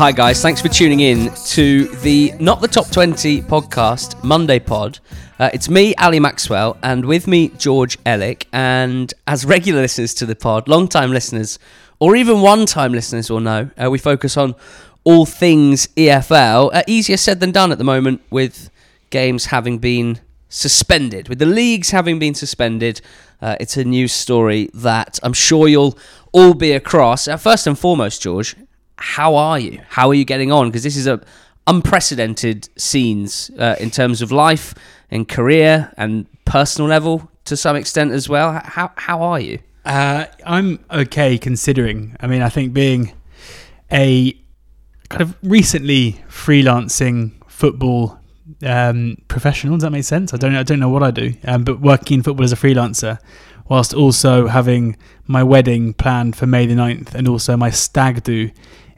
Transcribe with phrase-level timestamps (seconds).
[0.00, 0.40] Hi, guys.
[0.40, 4.98] Thanks for tuning in to the Not the Top 20 podcast, Monday pod.
[5.38, 8.46] Uh, it's me, Ali Maxwell, and with me, George Elek.
[8.50, 11.58] And as regular listeners to the pod, long time listeners,
[11.98, 14.54] or even one time listeners will know, uh, we focus on
[15.04, 16.70] all things EFL.
[16.72, 18.70] Uh, easier said than done at the moment with
[19.10, 23.02] games having been suspended, with the leagues having been suspended.
[23.42, 25.98] Uh, it's a news story that I'm sure you'll
[26.32, 27.28] all be across.
[27.28, 28.56] Uh, first and foremost, George,
[29.00, 29.80] how are you?
[29.88, 30.68] How are you getting on?
[30.68, 31.20] Because this is a
[31.66, 34.74] unprecedented scenes uh, in terms of life
[35.10, 38.60] and career and personal level to some extent as well.
[38.64, 39.58] How how are you?
[39.84, 42.14] Uh, I'm okay considering.
[42.20, 43.12] I mean, I think being
[43.90, 44.32] a
[45.08, 48.18] kind of recently freelancing football
[48.62, 50.34] um, professional, does that make sense?
[50.34, 52.56] I don't I don't know what I do, um, but working in football as a
[52.56, 53.18] freelancer,
[53.68, 58.50] whilst also having my wedding planned for May the 9th and also my stag do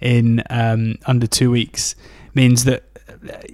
[0.03, 1.95] in um, under two weeks
[2.34, 2.84] means that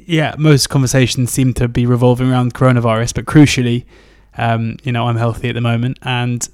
[0.07, 3.85] yeah, most conversations seem to be revolving around coronavirus, but crucially,
[4.37, 6.49] um, you know, I'm healthy at the moment and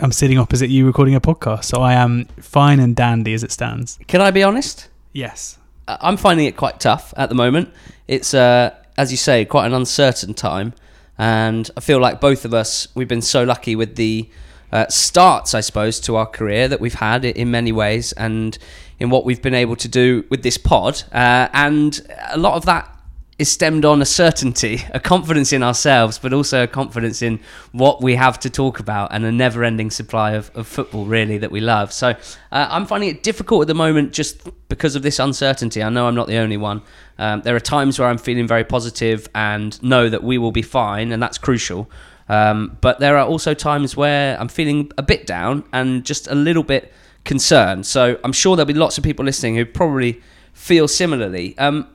[0.00, 3.52] I'm sitting opposite you recording a podcast, so I am fine and dandy as it
[3.52, 3.98] stands.
[4.08, 4.88] Can I be honest?
[5.12, 5.58] Yes.
[5.86, 7.72] I'm finding it quite tough at the moment.
[8.08, 10.74] It's, uh, as you say, quite an uncertain time,
[11.16, 14.28] and I feel like both of us we've been so lucky with the
[14.72, 18.58] uh, starts, I suppose, to our career that we've had in many ways, and
[18.98, 21.02] in what we've been able to do with this pod.
[21.12, 22.90] Uh, and a lot of that
[23.36, 27.40] is stemmed on a certainty, a confidence in ourselves, but also a confidence in
[27.72, 31.38] what we have to talk about and a never ending supply of, of football, really,
[31.38, 31.92] that we love.
[31.92, 35.82] So uh, I'm finding it difficult at the moment just because of this uncertainty.
[35.82, 36.82] I know I'm not the only one.
[37.18, 40.62] Um, there are times where I'm feeling very positive and know that we will be
[40.62, 41.90] fine, and that's crucial.
[42.28, 46.34] Um, but there are also times where I'm feeling a bit down and just a
[46.34, 46.92] little bit
[47.24, 47.86] concerned.
[47.86, 50.20] So I'm sure there'll be lots of people listening who probably
[50.52, 51.56] feel similarly.
[51.58, 51.88] Um,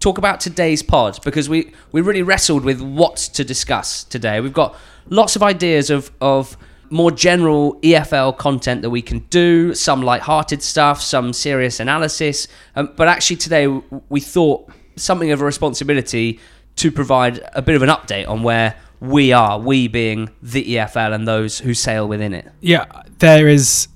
[0.00, 4.40] talk about today's pod because we, we really wrestled with what to discuss today.
[4.40, 4.76] We've got
[5.08, 6.56] lots of ideas of, of
[6.90, 12.48] more general EFL content that we can do, some light-hearted stuff, some serious analysis.
[12.76, 13.66] Um, but actually today
[14.08, 16.38] we thought something of a responsibility
[16.76, 21.14] to provide a bit of an update on where we are, we being the EFL
[21.14, 22.50] and those who sail within it.
[22.60, 22.86] Yeah,
[23.18, 23.88] there is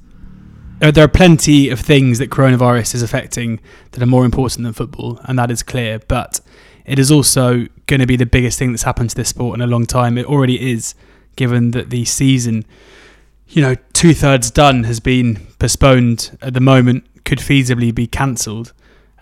[0.80, 3.60] there are plenty of things that coronavirus is affecting
[3.92, 6.00] that are more important than football, and that is clear.
[6.06, 6.40] But
[6.84, 9.62] it is also going to be the biggest thing that's happened to this sport in
[9.62, 10.18] a long time.
[10.18, 10.94] It already is,
[11.34, 12.64] given that the season,
[13.48, 18.72] you know, two thirds done, has been postponed at the moment, could feasibly be cancelled.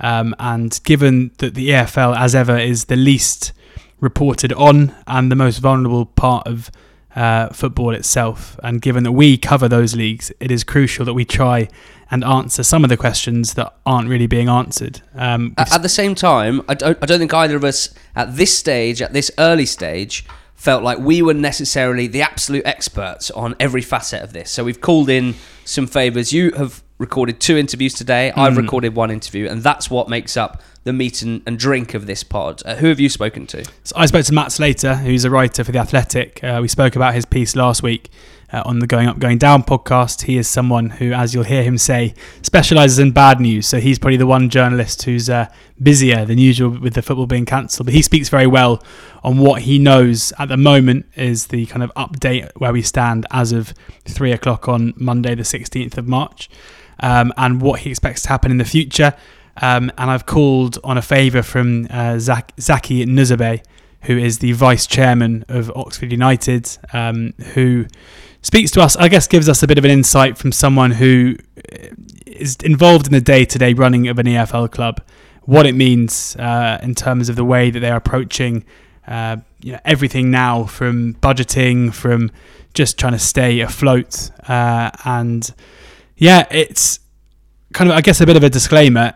[0.01, 3.53] Um, and given that the EFL, as ever, is the least
[4.01, 6.71] reported on and the most vulnerable part of
[7.15, 8.59] uh, football itself.
[8.63, 11.69] And given that we cover those leagues, it is crucial that we try
[12.11, 15.01] and answer some of the questions that aren't really being answered.
[15.15, 18.37] Um, at, at, the same time, I don't, I don't think either of us at
[18.37, 23.57] this stage, at this early stage, felt like we were necessarily the absolute experts on
[23.59, 24.51] every facet of this.
[24.51, 26.33] So we've called in some favours.
[26.33, 28.33] You have recorded two interviews today.
[28.35, 28.41] Mm.
[28.41, 32.07] I've recorded one interview, and that's what makes up the meat and, and drink of
[32.07, 32.63] this pod.
[32.65, 33.65] Uh, who have you spoken to?
[33.85, 36.45] So I spoke to Matt Slater, who's a writer for The Athletic.
[36.45, 38.11] Uh, we spoke about his piece last week
[38.53, 40.23] uh, on the Going Up, Going Down podcast.
[40.23, 43.67] He is someone who, as you'll hear him say, specialises in bad news.
[43.67, 45.49] So he's probably the one journalist who's uh,
[45.83, 47.87] busier than usual with the football being cancelled.
[47.87, 48.83] But he speaks very well
[49.23, 53.27] on what he knows at the moment is the kind of update where we stand
[53.31, 53.73] as of
[54.05, 56.51] three o'clock on Monday, the 16th of March,
[57.01, 59.15] um, and what he expects to happen in the future.
[59.61, 63.63] Um, and I've called on a favour from uh, Zach, Zaki Nuseibeh,
[64.03, 67.87] who is the vice chairman of Oxford United, um, who
[68.43, 71.37] speaks to us, I guess, gives us a bit of an insight from someone who
[71.73, 71.89] uh,
[72.63, 75.01] involved in the day to day running of an EFL club,
[75.43, 78.65] what it means uh, in terms of the way that they're approaching
[79.07, 82.31] uh, you know, everything now from budgeting, from
[82.73, 84.31] just trying to stay afloat.
[84.49, 85.53] Uh, and
[86.17, 87.01] yeah, it's
[87.73, 89.15] kind of, I guess, a bit of a disclaimer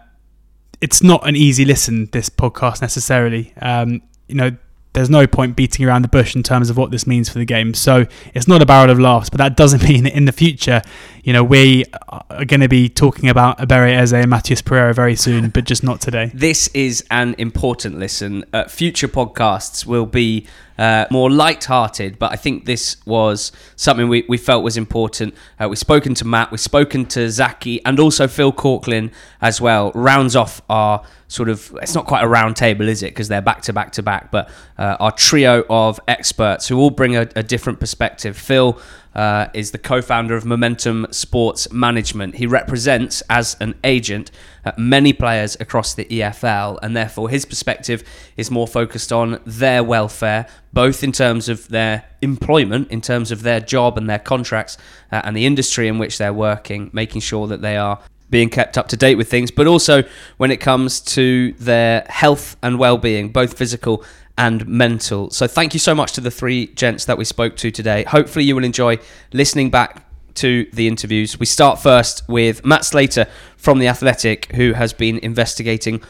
[0.80, 3.52] it's not an easy listen this podcast necessarily.
[3.60, 4.56] Um, you know,
[4.92, 7.44] there's no point beating around the bush in terms of what this means for the
[7.44, 7.74] game.
[7.74, 10.82] So it's not a barrel of laughs, but that doesn't mean that in the future,
[11.22, 15.16] you know, we are going to be talking about Eberechi Eze and Matheus Pereira very
[15.16, 16.30] soon, but just not today.
[16.34, 18.44] This is an important listen.
[18.52, 20.46] Uh, future podcasts will be
[20.78, 25.34] uh, more light-hearted, but I think this was something we, we felt was important.
[25.58, 29.10] Uh, we've spoken to Matt, we've spoken to Zaki, and also Phil Korklin
[29.40, 29.90] as well.
[29.94, 33.10] Rounds off our sort of it's not quite a round table, is it?
[33.10, 34.48] Because they're back to back to back, but
[34.78, 38.36] uh, our trio of experts who all bring a, a different perspective.
[38.36, 38.80] Phil
[39.14, 42.36] uh, is the co-founder of Momentum Sports Management.
[42.36, 44.30] He represents as an agent
[44.64, 48.04] uh, many players across the EFL, and therefore his perspective
[48.36, 53.42] is more focused on their welfare, both in terms of their employment, in terms of
[53.42, 54.76] their job and their contracts,
[55.10, 58.00] uh, and the industry in which they're working, making sure that they are
[58.30, 60.02] being kept up to date with things, but also
[60.36, 64.04] when it comes to their health and well-being, both physical
[64.38, 65.30] and mental.
[65.30, 68.04] So thank you so much to the three gents that we spoke to today.
[68.04, 68.98] Hopefully you will enjoy
[69.32, 70.04] listening back
[70.34, 71.38] to the interviews.
[71.38, 73.26] We start first with Matt Slater
[73.56, 76.00] from The Athletic, who has been investigating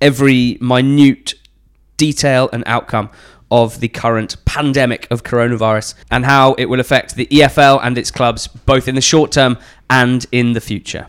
[0.00, 1.34] every minute
[1.96, 3.08] detail and outcome
[3.52, 8.10] of the current pandemic of coronavirus and how it will affect the EFL and its
[8.10, 9.56] clubs both in the short term
[9.88, 11.06] and in the future.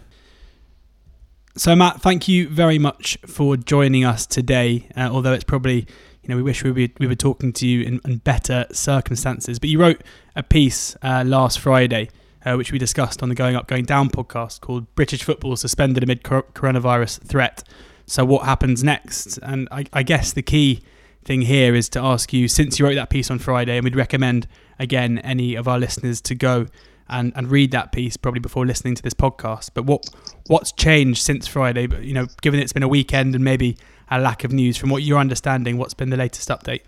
[1.55, 4.89] So, Matt, thank you very much for joining us today.
[4.95, 5.87] Uh, although it's probably,
[6.23, 9.59] you know, we wish we were, we were talking to you in, in better circumstances.
[9.59, 10.01] But you wrote
[10.35, 12.09] a piece uh, last Friday,
[12.45, 16.01] uh, which we discussed on the Going Up, Going Down podcast called British Football Suspended
[16.01, 17.63] Amid Coronavirus Threat.
[18.05, 19.37] So, what happens next?
[19.37, 20.81] And I, I guess the key
[21.25, 23.95] thing here is to ask you since you wrote that piece on Friday, and we'd
[23.95, 24.47] recommend,
[24.79, 26.67] again, any of our listeners to go
[27.09, 29.71] and, and read that piece probably before listening to this podcast.
[29.73, 30.05] But what
[30.47, 31.85] what's changed since Friday?
[31.87, 33.77] But you know, given it's been a weekend and maybe
[34.19, 36.81] a lack of news, from what you're understanding, what's been the latest update?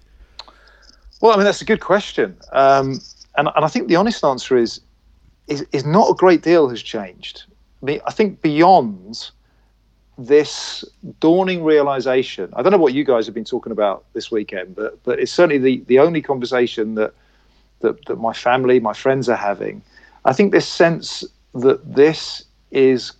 [1.22, 3.00] Well, I mean that's a good question, um,
[3.38, 4.82] and and I think the honest answer is,
[5.48, 7.44] is is not a great deal has changed.
[7.82, 9.32] I mean, I think beyond
[10.18, 10.86] this
[11.20, 15.02] dawning realization, I don't know what you guys have been talking about this weekend, but
[15.04, 17.14] but it's certainly the the only conversation that
[17.80, 19.82] that, that my family, my friends are having
[20.26, 21.24] I think this sense
[21.54, 23.14] that this is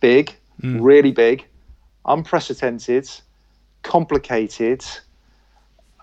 [0.00, 0.78] big, mm.
[0.80, 1.46] really big,
[2.12, 3.08] unprecedented,
[3.82, 4.84] complicated.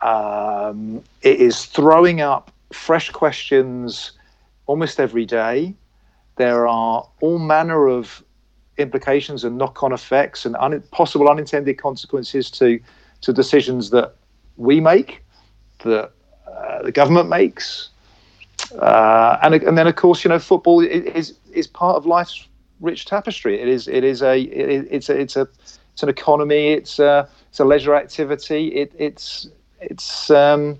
[0.01, 4.11] Um, it is throwing up fresh questions
[4.65, 5.73] almost every day.
[6.35, 8.23] There are all manner of
[8.77, 12.79] implications and knock-on effects and un- possible unintended consequences to
[13.21, 14.13] to decisions that
[14.57, 15.23] we make,
[15.83, 16.11] that
[16.47, 17.89] uh, the government makes,
[18.79, 22.47] uh, and and then of course you know football is is part of life's
[22.79, 23.59] rich tapestry.
[23.59, 25.47] It is it is a it, it's a it's a
[25.97, 26.73] it's an economy.
[26.73, 28.67] It's a it's a leisure activity.
[28.67, 29.49] It it's
[29.81, 30.79] it's um,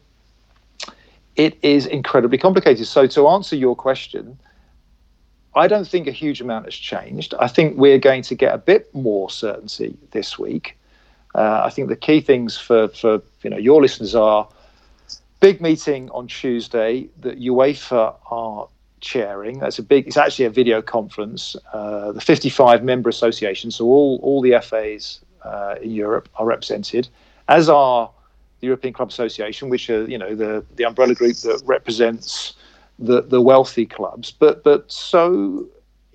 [1.36, 2.86] it is incredibly complicated.
[2.86, 4.38] So to answer your question,
[5.56, 7.34] I don't think a huge amount has changed.
[7.40, 10.78] I think we're going to get a bit more certainty this week.
[11.34, 14.48] Uh, I think the key things for for you know your listeners are
[15.40, 18.68] big meeting on Tuesday that UEFA are
[19.00, 19.60] chairing.
[19.60, 20.08] That's a big.
[20.08, 21.56] It's actually a video conference.
[21.74, 27.08] Uh, the 55 member associations, so all all the FAs uh, in Europe are represented,
[27.48, 28.10] as are
[28.60, 32.54] the European Club Association, which are you know the the umbrella group that represents
[33.00, 34.32] the the wealthy clubs.
[34.32, 35.68] But but so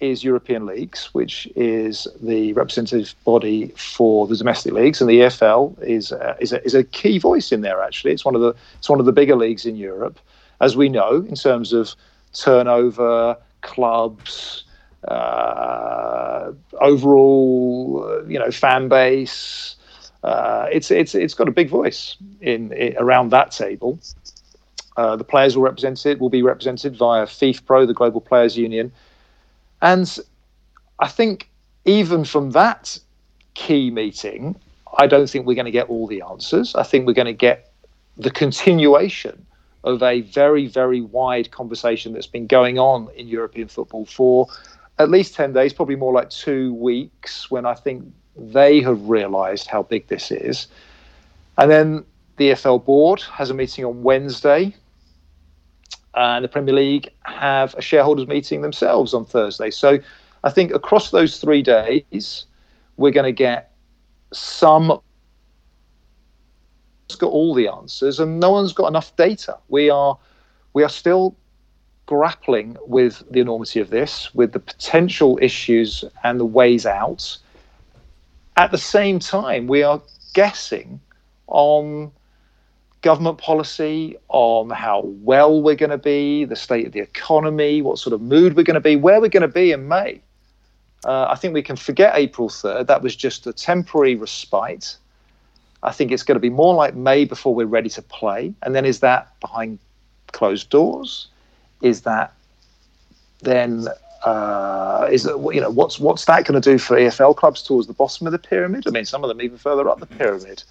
[0.02, 5.80] is European Leagues, which is the representative body for the domestic leagues, and the EFL
[5.80, 7.80] is uh, is, a, is a key voice in there.
[7.80, 10.18] Actually, it's one of the it's one of the bigger leagues in Europe,
[10.60, 11.94] as we know in terms of
[12.32, 14.64] turnover, clubs,
[15.08, 19.76] uh, overall, uh, you know, fan base.
[20.22, 23.98] Uh, it's it's it's got a big voice in, in around that table.
[24.96, 28.92] Uh, the players will represented will be represented via FIFPro, the Global Players Union,
[29.80, 30.18] and
[31.00, 31.50] I think
[31.84, 32.98] even from that
[33.54, 34.54] key meeting,
[34.98, 36.74] I don't think we're going to get all the answers.
[36.74, 37.72] I think we're going to get
[38.16, 39.46] the continuation
[39.84, 44.46] of a very, very wide conversation that's been going on in European football for
[44.98, 48.04] at least 10 days, probably more like two weeks, when I think
[48.36, 50.68] they have realised how big this is.
[51.58, 52.04] And then
[52.36, 54.74] the EFL board has a meeting on Wednesday
[56.14, 59.70] and the Premier League have a shareholders meeting themselves on Thursday.
[59.70, 59.98] So
[60.44, 62.46] I think across those three days,
[62.96, 63.72] we're going to get
[64.32, 65.00] some.
[67.16, 69.58] Got all the answers, and no one's got enough data.
[69.68, 70.18] We are,
[70.72, 71.36] we are still
[72.06, 77.38] grappling with the enormity of this, with the potential issues and the ways out.
[78.56, 80.02] At the same time, we are
[80.34, 81.00] guessing
[81.46, 82.12] on
[83.02, 87.98] government policy, on how well we're going to be, the state of the economy, what
[87.98, 90.20] sort of mood we're going to be, where we're going to be in May.
[91.04, 92.86] Uh, I think we can forget April 3rd.
[92.86, 94.96] That was just a temporary respite.
[95.82, 98.54] I think it's going to be more like May before we're ready to play.
[98.62, 99.78] And then is that behind
[100.32, 101.28] closed doors?
[101.80, 102.32] Is that
[103.40, 103.88] then
[104.24, 107.88] uh, is that you know what's what's that going to do for EFL clubs towards
[107.88, 108.84] the bottom of the pyramid?
[108.86, 110.62] I mean, some of them even further up the pyramid.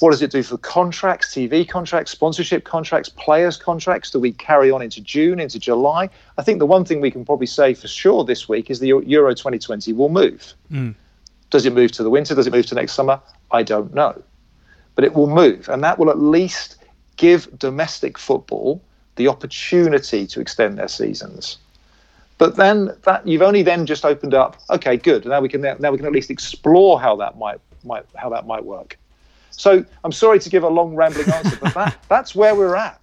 [0.00, 4.12] What does it do for contracts, TV contracts, sponsorship contracts, players contracts?
[4.12, 6.08] Do we carry on into June, into July?
[6.38, 8.86] I think the one thing we can probably say for sure this week is the
[8.86, 10.54] Euro 2020 will move.
[10.72, 10.94] Mm.
[11.50, 12.34] Does it move to the winter?
[12.34, 13.20] Does it move to next summer?
[13.50, 14.22] I don't know.
[14.94, 15.68] But it will move.
[15.68, 16.76] And that will at least
[17.16, 18.82] give domestic football
[19.16, 21.58] the opportunity to extend their seasons.
[22.38, 24.56] But then that you've only then just opened up.
[24.70, 25.26] Okay, good.
[25.26, 28.46] Now we can now we can at least explore how that might might how that
[28.46, 28.96] might work.
[29.50, 33.00] So I'm sorry to give a long rambling answer, but that, that's where we're at.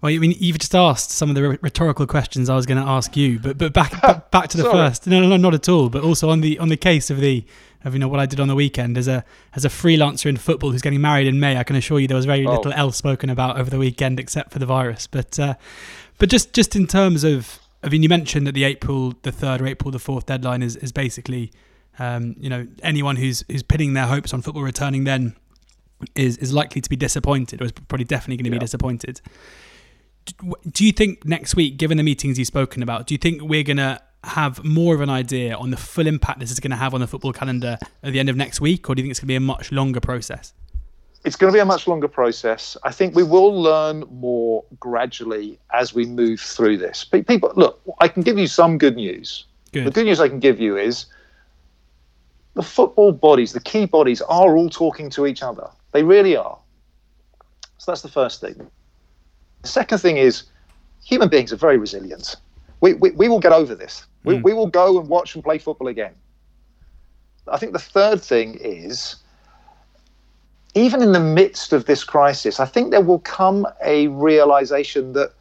[0.00, 2.86] Well, I mean, you've just asked some of the rhetorical questions I was going to
[2.86, 5.06] ask you, but but back back to the first.
[5.06, 5.88] No, no, no, not at all.
[5.88, 7.44] But also on the on the case of the
[7.84, 9.24] of you know what I did on the weekend as a
[9.54, 11.56] as a freelancer in football who's getting married in May.
[11.56, 12.52] I can assure you there was very oh.
[12.52, 15.06] little else spoken about over the weekend except for the virus.
[15.06, 15.54] But uh,
[16.18, 19.60] but just just in terms of I mean, you mentioned that the April the third
[19.60, 21.52] or April the fourth deadline is is basically
[21.98, 25.36] um, you know anyone who's who's pinning their hopes on football returning then
[26.14, 28.58] is is likely to be disappointed, or is probably definitely going to yeah.
[28.58, 29.20] be disappointed.
[30.72, 33.62] Do you think next week, given the meetings you've spoken about, do you think we're
[33.62, 36.76] going to have more of an idea on the full impact this is going to
[36.76, 39.10] have on the football calendar at the end of next week, or do you think
[39.10, 40.52] it's going to be a much longer process?
[41.24, 42.76] It's going to be a much longer process.
[42.82, 47.04] I think we will learn more gradually as we move through this.
[47.04, 49.46] People, look, I can give you some good news.
[49.72, 49.86] Good.
[49.86, 51.06] The good news I can give you is
[52.54, 55.68] the football bodies, the key bodies, are all talking to each other.
[55.92, 56.58] They really are.
[57.78, 58.54] So that's the first thing.
[59.62, 60.44] The second thing is
[61.02, 62.36] human beings are very resilient.
[62.80, 64.06] We, we, we will get over this.
[64.24, 64.42] We, mm.
[64.42, 66.14] we will go and watch and play football again.
[67.46, 69.16] I think the third thing is
[70.74, 75.32] even in the midst of this crisis, I think there will come a realization that,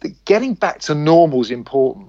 [0.00, 2.08] that getting back to normal is important.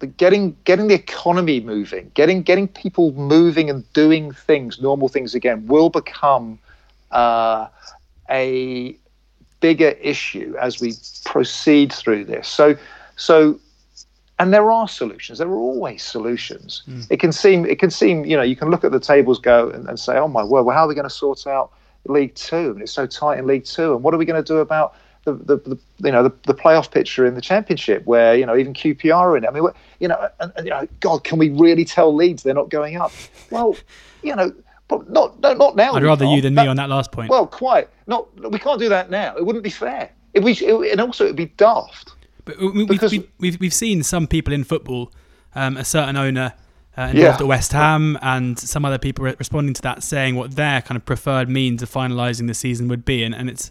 [0.00, 5.34] That getting getting the economy moving, getting getting people moving and doing things, normal things
[5.34, 6.60] again, will become
[7.10, 7.66] uh,
[8.30, 8.96] a
[9.58, 10.92] bigger issue as we
[11.24, 12.46] proceed through this.
[12.46, 12.76] So,
[13.16, 13.58] so,
[14.38, 15.38] and there are solutions.
[15.38, 16.82] There are always solutions.
[16.88, 17.06] Mm.
[17.10, 19.70] It can seem, it can seem, you know, you can look at the tables, go
[19.70, 21.72] and, and say, oh my word, well, how are we going to sort out
[22.06, 22.70] League Two?
[22.70, 23.94] And it's so tight in League Two.
[23.94, 26.54] And what are we going to do about the, the, the, you know the, the
[26.54, 29.48] playoff picture in the championship where you know even QPR are in it.
[29.48, 29.64] I mean,
[30.00, 32.96] you know, and, and, you know, God, can we really tell Leeds they're not going
[32.96, 33.12] up?
[33.50, 33.76] Well,
[34.22, 34.52] you know,
[34.88, 35.94] but not no, not now.
[35.94, 37.30] I'd rather you than that, me on that last point.
[37.30, 37.88] Well, quite.
[38.06, 39.36] Not we can't do that now.
[39.36, 40.10] It wouldn't be fair.
[40.34, 42.12] it, we it, and also it'd be daft.
[42.48, 45.12] But we, because we've, we've, we've seen some people in football,
[45.54, 46.54] um, a certain owner
[46.96, 47.36] uh, involved yeah.
[47.36, 51.04] at West Ham, and some other people responding to that, saying what their kind of
[51.04, 53.70] preferred means of finalising the season would be, and, and it's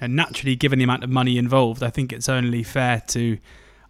[0.00, 3.38] naturally, given the amount of money involved, I think it's only fair to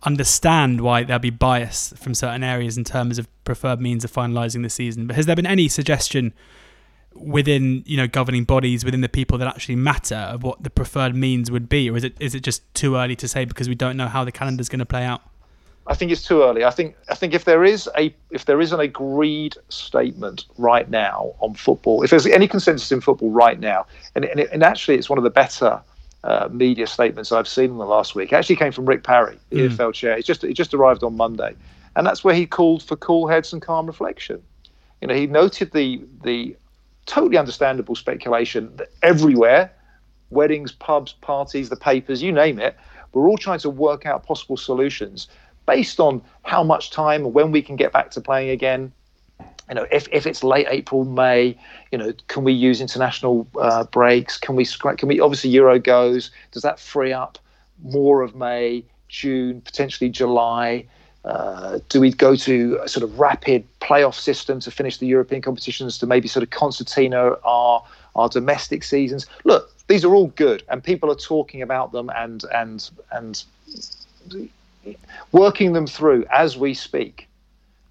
[0.02, 4.62] understand why there'll be bias from certain areas in terms of preferred means of finalising
[4.62, 5.06] the season.
[5.06, 6.34] But has there been any suggestion
[7.14, 11.14] within you know governing bodies, within the people that actually matter, of what the preferred
[11.14, 13.74] means would be, or is it is it just too early to say because we
[13.74, 15.22] don't know how the calendar is going to play out?
[15.86, 16.64] I think it's too early.
[16.64, 20.88] I think I think if there is a if there is an agreed statement right
[20.88, 24.62] now on football, if there's any consensus in football right now, and and, it, and
[24.62, 25.80] actually it's one of the better
[26.24, 28.32] uh, media statements I've seen in the last week.
[28.32, 29.70] It actually came from Rick Parry, the mm.
[29.70, 30.16] EFL chair.
[30.16, 31.54] It just it just arrived on Monday,
[31.96, 34.42] and that's where he called for cool heads and calm reflection.
[35.02, 36.56] You know, he noted the the
[37.06, 39.72] totally understandable speculation that everywhere,
[40.30, 42.76] weddings, pubs, parties, the papers, you name it,
[43.12, 45.28] we're all trying to work out possible solutions
[45.66, 48.92] based on how much time when we can get back to playing again,
[49.68, 51.56] you know, if, if it's late April, May,
[51.90, 54.36] you know, can we use international uh, breaks?
[54.36, 56.30] Can we can we obviously Euro goes?
[56.50, 57.38] Does that free up
[57.82, 60.86] more of May, June, potentially July?
[61.24, 65.40] Uh, do we go to a sort of rapid playoff system to finish the European
[65.40, 67.82] competitions to maybe sort of concertina our
[68.14, 69.26] our domestic seasons?
[69.44, 73.44] Look, these are all good, and people are talking about them and and and
[75.32, 77.26] working them through as we speak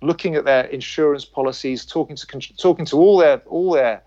[0.04, 4.04] looking at their insurance policies, talking to talking to all their all their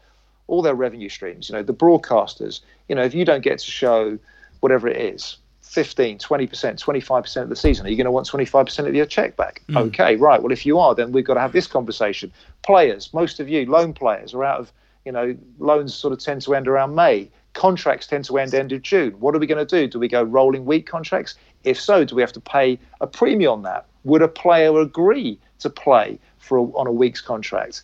[0.47, 1.49] all their revenue streams.
[1.49, 2.61] You know, the broadcasters.
[2.89, 4.19] You know, if you don't get to show
[4.61, 8.87] whatever it is, 15, 20%, 25% of the season, are you going to want 25%
[8.87, 9.63] of your check back?
[9.69, 9.89] Mm.
[9.89, 10.43] Okay, right.
[10.43, 12.33] Well, if you are, then we've got to have this conversation.
[12.63, 14.73] Players, most of you, loan players, are out of,
[15.05, 17.29] you know, loans sort of tend to end around May.
[17.53, 19.13] Contracts tend to end end of June.
[19.21, 19.87] What are we going to do?
[19.87, 21.35] Do we go rolling week contracts?
[21.65, 23.87] If so, do we have to pay a premium on that?
[24.05, 27.83] Would a player agree to play for a, on a week's contract.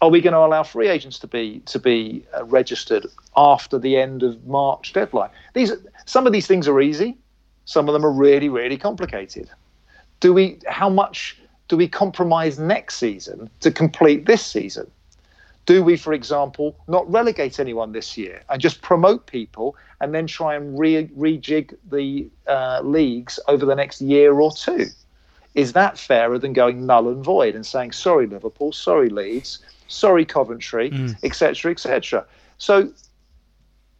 [0.00, 3.96] Are we going to allow free agents to be to be uh, registered after the
[3.96, 5.30] end of March deadline?
[5.54, 5.72] These
[6.04, 7.16] some of these things are easy,
[7.64, 9.50] some of them are really really complicated.
[10.20, 11.38] Do we how much
[11.68, 14.90] do we compromise next season to complete this season?
[15.66, 20.26] Do we, for example, not relegate anyone this year and just promote people and then
[20.26, 24.86] try and re- rejig the uh, leagues over the next year or two?
[25.54, 29.58] Is that fairer than going null and void and saying, sorry, Liverpool, sorry, Leeds,
[29.88, 31.16] sorry, Coventry, mm.
[31.24, 32.24] etc., etc.?
[32.58, 32.92] So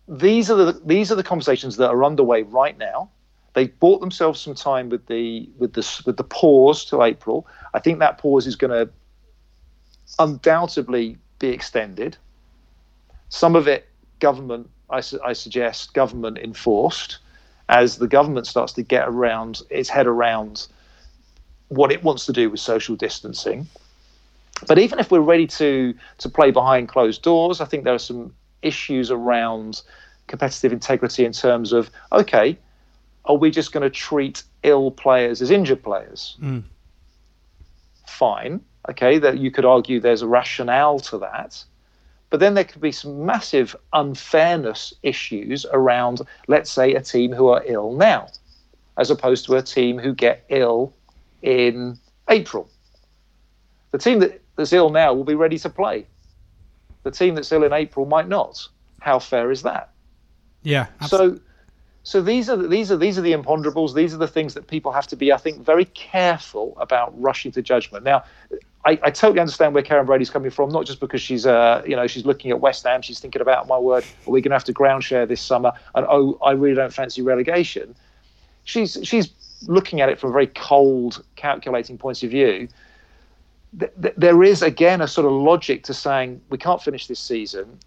[0.06, 3.10] these are the these are the conversations that are underway right now.
[3.54, 7.46] They've bought themselves some time with the with the with the pause till April.
[7.74, 8.90] I think that pause is going to
[10.18, 12.16] undoubtedly be extended.
[13.28, 13.88] Some of it
[14.20, 17.18] government, I, su- I suggest, government enforced,
[17.68, 20.66] as the government starts to get around its head around
[21.68, 23.66] what it wants to do with social distancing.
[24.66, 27.98] But even if we're ready to to play behind closed doors, I think there are
[27.98, 29.82] some issues around
[30.26, 32.58] competitive integrity in terms of okay,
[33.24, 36.36] are we just going to treat ill players as injured players?
[36.40, 36.64] Mm.
[38.06, 41.62] Fine, okay, that you could argue there's a rationale to that.
[42.30, 47.48] But then there could be some massive unfairness issues around, let's say, a team who
[47.48, 48.28] are ill now,
[48.98, 50.92] as opposed to a team who get ill
[51.42, 51.98] in
[52.28, 52.68] April.
[53.92, 56.04] The team that, that's ill now will be ready to play.
[57.04, 58.68] The team that's ill in April might not.
[59.00, 59.90] How fair is that?
[60.64, 60.86] Yeah.
[61.06, 61.38] So,
[62.02, 63.94] so these are the, these are these are the imponderables.
[63.94, 67.52] These are the things that people have to be, I think, very careful about rushing
[67.52, 68.04] to judgment.
[68.04, 68.24] Now,
[68.84, 70.70] I, I totally understand where Karren Brady's coming from.
[70.70, 73.00] Not just because she's, uh, you know, she's looking at West Ham.
[73.00, 74.04] She's thinking about my word.
[74.26, 75.72] Are we going to have to ground share this summer?
[75.94, 77.94] And oh, I really don't fancy relegation.
[78.64, 79.30] She's she's
[79.68, 82.68] looking at it from a very cold, calculating point of view.
[83.78, 87.20] Th- th- there is again a sort of logic to saying we can't finish this
[87.20, 87.78] season.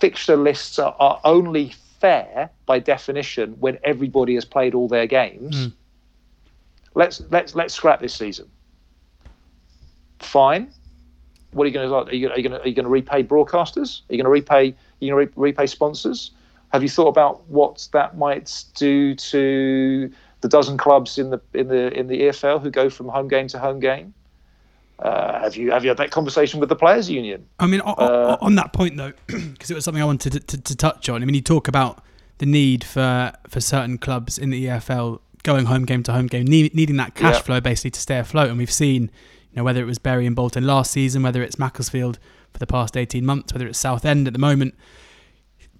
[0.00, 5.64] Fixture lists are, are only fair by definition when everybody has played all their games.
[5.64, 5.68] Hmm.
[6.94, 8.50] Let's let's let's scrap this season.
[10.20, 10.72] Fine.
[11.52, 12.10] What are you going to do?
[12.10, 14.00] Are you, are you going to are you going to repay broadcasters?
[14.08, 14.70] Are you going to repay?
[14.70, 16.32] Are you going to re- repay sponsors?
[16.72, 21.68] Have you thought about what that might do to the dozen clubs in the in
[21.68, 24.12] the in the EFL who go from home game to home game?
[24.98, 27.46] Uh, have you have you had that conversation with the players' union?
[27.60, 30.40] I mean, o- o- on that point though, because it was something I wanted to,
[30.40, 31.22] to, to touch on.
[31.22, 32.02] I mean, you talk about
[32.38, 36.44] the need for for certain clubs in the EFL going home game to home game,
[36.46, 37.42] need, needing that cash Yeah.
[37.42, 38.48] flow basically to stay afloat.
[38.48, 41.58] And we've seen, you know, whether it was Bury and Bolton last season, whether it's
[41.60, 42.18] Macclesfield
[42.52, 44.74] for the past eighteen months, whether it's Southend at the moment.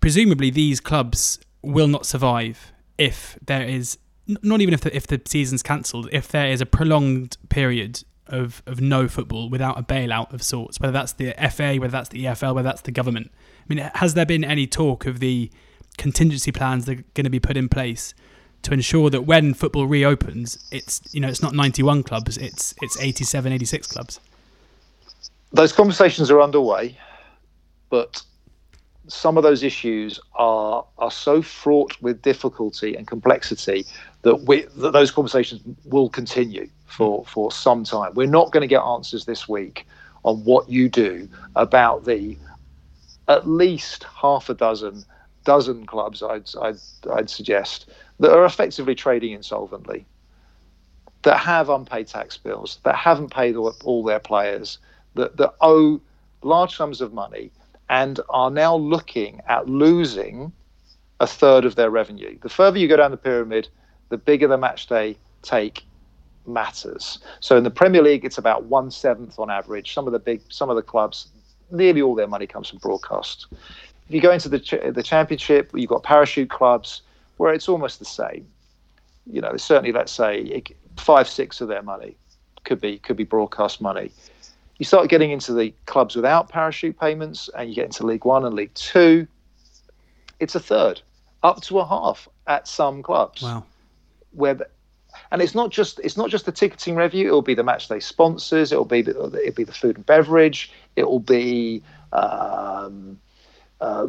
[0.00, 3.98] Presumably, these clubs will not survive if there is
[4.42, 6.08] not even if the, if the season's cancelled.
[6.12, 10.80] If there is a prolonged period of, of no football without a bailout of sorts,
[10.80, 13.30] whether that's the FA, whether that's the EFL, whether that's the government.
[13.68, 15.50] I mean, has there been any talk of the
[15.96, 18.14] contingency plans that are going to be put in place
[18.62, 23.00] to ensure that when football reopens, it's you know it's not 91 clubs, it's it's
[23.00, 24.20] 87, 86 clubs.
[25.52, 26.96] those conversations are underway,
[27.90, 28.22] but
[29.08, 33.86] some of those issues are are so fraught with difficulty and complexity
[34.22, 38.12] that we that those conversations will continue for for some time.
[38.14, 39.86] We're not going to get answers this week
[40.24, 42.36] on what you do about the
[43.28, 45.04] at least half a dozen
[45.44, 46.78] dozen clubs I'd I'd,
[47.12, 50.04] I'd suggest that are effectively trading insolvently
[51.22, 54.78] that have unpaid tax bills, that haven't paid all, all their players,
[55.14, 56.00] that, that owe
[56.42, 57.50] large sums of money
[57.90, 60.52] and are now looking at losing
[61.20, 62.38] a third of their revenue.
[62.40, 63.68] The further you go down the pyramid,
[64.10, 65.84] the bigger the match day take
[66.48, 67.18] matters.
[67.40, 69.92] So in the Premier League, it's about one seventh on average.
[69.92, 71.28] Some of the big, some of the clubs,
[71.70, 73.46] nearly all their money comes from broadcast.
[73.52, 77.02] If you go into the ch- the Championship, you've got parachute clubs
[77.36, 78.46] where it's almost the same.
[79.30, 80.62] You know, certainly, let's say
[80.96, 82.16] five, six of their money
[82.64, 84.10] could be could be broadcast money.
[84.78, 88.44] You start getting into the clubs without parachute payments, and you get into League One
[88.44, 89.26] and League Two.
[90.40, 91.02] It's a third,
[91.42, 93.64] up to a half at some clubs Wow.
[94.32, 94.68] where the,
[95.30, 98.00] and it's not just it's not just the ticketing revenue it'll be the match day
[98.00, 103.18] sponsors it'll be the, it'll be the food and beverage it'll be um,
[103.80, 104.08] uh,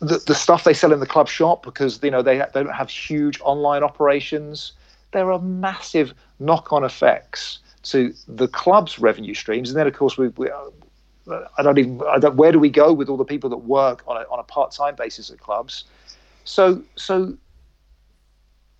[0.00, 2.74] the, the stuff they sell in the club shop because you know they, they don't
[2.74, 4.72] have huge online operations.
[5.12, 9.70] There are massive knock-on effects to the club's revenue streams.
[9.70, 10.48] And then of course we, we
[11.58, 14.02] I don't even I don't, where do we go with all the people that work
[14.06, 15.84] on a, on a part-time basis at clubs?
[16.44, 17.36] So so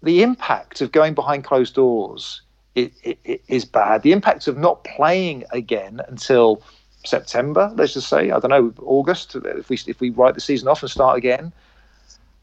[0.07, 2.41] the impact of going behind closed doors
[2.75, 4.03] is bad.
[4.03, 6.63] The impact of not playing again until
[7.05, 10.69] September, let's just say, I don't know, August, if we if we write the season
[10.69, 11.53] off and start again,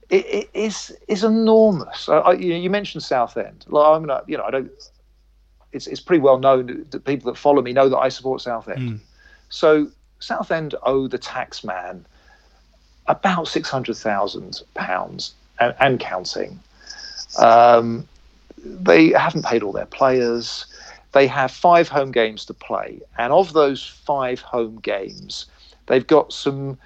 [0.10, 2.10] it, it is is enormous.
[2.10, 3.66] I, I, you, know, you mentioned Southend.
[3.68, 4.72] Like, I'm not, you know, I don't.
[5.72, 8.90] It's it's pretty well known that people that follow me know that I support Southend.
[8.90, 8.96] Hmm.
[9.50, 9.88] So
[10.20, 12.04] Southend owe the taxman
[13.08, 16.60] about six hundred thousand pounds and counting.
[17.38, 18.08] Um,
[18.64, 20.66] they haven't paid all their players.
[21.12, 25.46] They have five home games to play, and of those five home games,
[25.86, 26.78] they've got some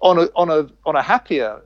[0.00, 1.60] on a on a on a happier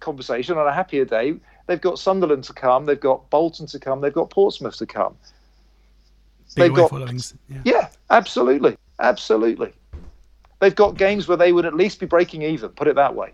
[0.00, 1.34] conversation on a happier day.
[1.66, 2.86] They've got Sunderland to come.
[2.86, 4.00] They've got Bolton to come.
[4.00, 5.16] They've got Portsmouth to come.
[6.54, 7.34] Big they've got followings.
[7.48, 7.60] Yeah.
[7.64, 9.72] yeah, absolutely, absolutely.
[10.60, 12.70] They've got games where they would at least be breaking even.
[12.70, 13.32] Put it that way.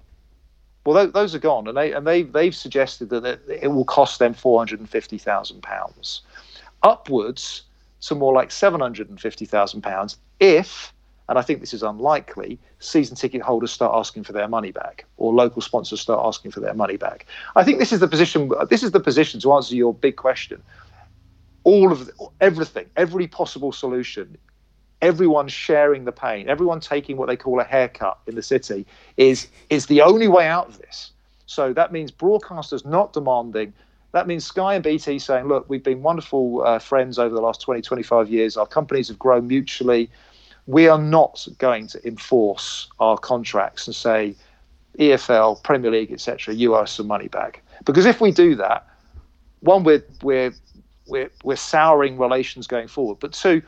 [0.85, 4.19] Well, those are gone, and they and they they've suggested that it, it will cost
[4.19, 6.21] them four hundred and fifty thousand pounds,
[6.83, 7.63] upwards
[8.03, 10.93] to more like seven hundred and fifty thousand pounds if,
[11.31, 15.07] and I think this is unlikely, season ticket holders start asking for their money back,
[15.17, 17.25] or local sponsors start asking for their money back.
[17.57, 18.51] I think this is the position.
[18.69, 20.63] This is the position to answer your big question.
[21.63, 22.11] All of
[22.43, 24.37] everything, every possible solution
[25.05, 28.87] everyone sharing the pain, everyone taking what they call a haircut in the city
[29.19, 31.13] is is the only way out of this.
[31.47, 33.75] So that means broadcasters not demanding.
[34.13, 37.61] That means Sky and BT saying, look, we've been wonderful uh, friends over the last
[37.61, 38.57] 20, 25 years.
[38.57, 40.09] Our companies have grown mutually.
[40.67, 44.35] We are not going to enforce our contracts and say,
[44.99, 47.63] EFL, Premier League, etc., you owe us some money back.
[47.85, 48.87] Because if we do that,
[49.61, 50.55] one, we're, we're,
[51.07, 53.19] we're, we're souring relations going forward.
[53.21, 53.61] But two,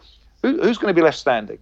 [0.47, 1.59] who, who's going to be left standing?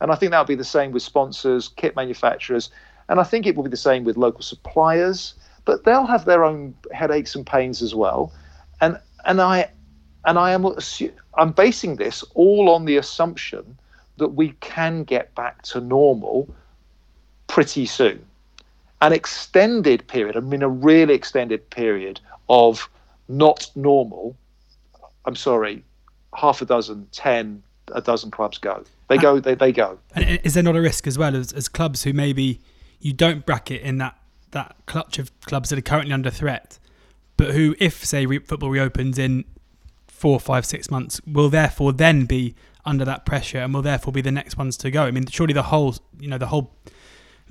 [0.00, 2.70] And I think that'll be the same with sponsors, kit manufacturers,
[3.08, 5.34] and I think it will be the same with local suppliers.
[5.64, 8.32] But they'll have their own headaches and pains as well.
[8.80, 9.70] And and I
[10.24, 10.66] and I am
[11.34, 13.78] I'm basing this all on the assumption
[14.16, 16.52] that we can get back to normal
[17.46, 18.24] pretty soon.
[19.00, 22.88] An extended period, I mean a really extended period of
[23.28, 24.36] not normal.
[25.24, 25.84] I'm sorry,
[26.34, 27.62] half a dozen, ten,
[27.94, 28.84] a dozen clubs go.
[29.08, 29.40] They go.
[29.40, 29.98] They, they go.
[30.14, 32.60] And is there not a risk as well as, as clubs who maybe
[33.00, 34.18] you don't bracket in that
[34.50, 36.78] that clutch of clubs that are currently under threat,
[37.36, 39.44] but who, if say re- football reopens in
[40.06, 44.22] four, five, six months, will therefore then be under that pressure and will therefore be
[44.22, 45.04] the next ones to go.
[45.04, 46.74] I mean, surely the whole you know the whole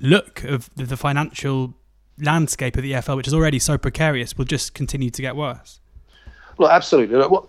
[0.00, 1.74] look of the, the financial
[2.20, 5.80] landscape of the EFL, which is already so precarious, will just continue to get worse.
[6.58, 7.16] Well, absolutely.
[7.16, 7.48] Well,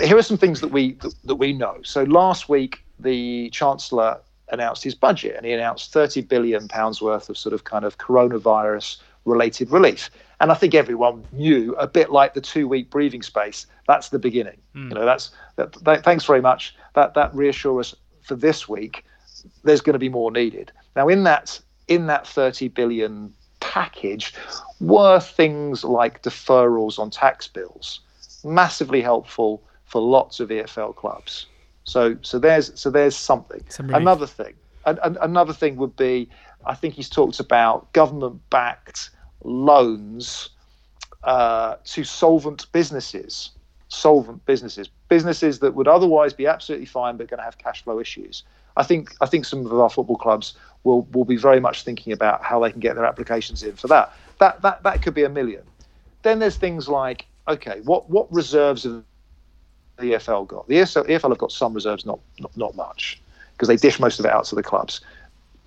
[0.00, 1.78] here are some things that we that, that we know.
[1.84, 7.28] So last week, the chancellor announced his budget, and he announced 30 billion pounds worth
[7.28, 10.10] of sort of kind of coronavirus related relief.
[10.40, 14.58] And I think everyone knew, a bit like the two-week breathing space, that's the beginning.
[14.74, 14.88] Mm.
[14.88, 16.74] You know, that's that, that, Thanks very much.
[16.94, 19.04] That that reassures us for this week.
[19.62, 20.72] There's going to be more needed.
[20.96, 24.34] Now, in that in that 30 billion package,
[24.80, 28.00] were things like deferrals on tax bills
[28.44, 31.46] massively helpful for lots of EFL clubs.
[31.84, 33.62] So so there's so there's something.
[33.94, 36.28] Another thing, another thing would be,
[36.66, 39.10] I think he's talked about government-backed
[39.42, 40.50] loans
[41.24, 43.50] uh, to solvent businesses,
[43.88, 47.98] solvent businesses, businesses that would otherwise be absolutely fine but going to have cash flow
[47.98, 48.42] issues.
[48.76, 52.12] I think I think some of our football clubs will will be very much thinking
[52.12, 54.12] about how they can get their applications in for that.
[54.38, 55.62] That that that could be a million.
[56.22, 59.02] Then there's things like okay, what what reserves have
[59.98, 60.68] the EFL got?
[60.68, 63.20] The EFL, EFL have got some reserves, not not, not much,
[63.52, 65.00] because they dish most of it out to the clubs.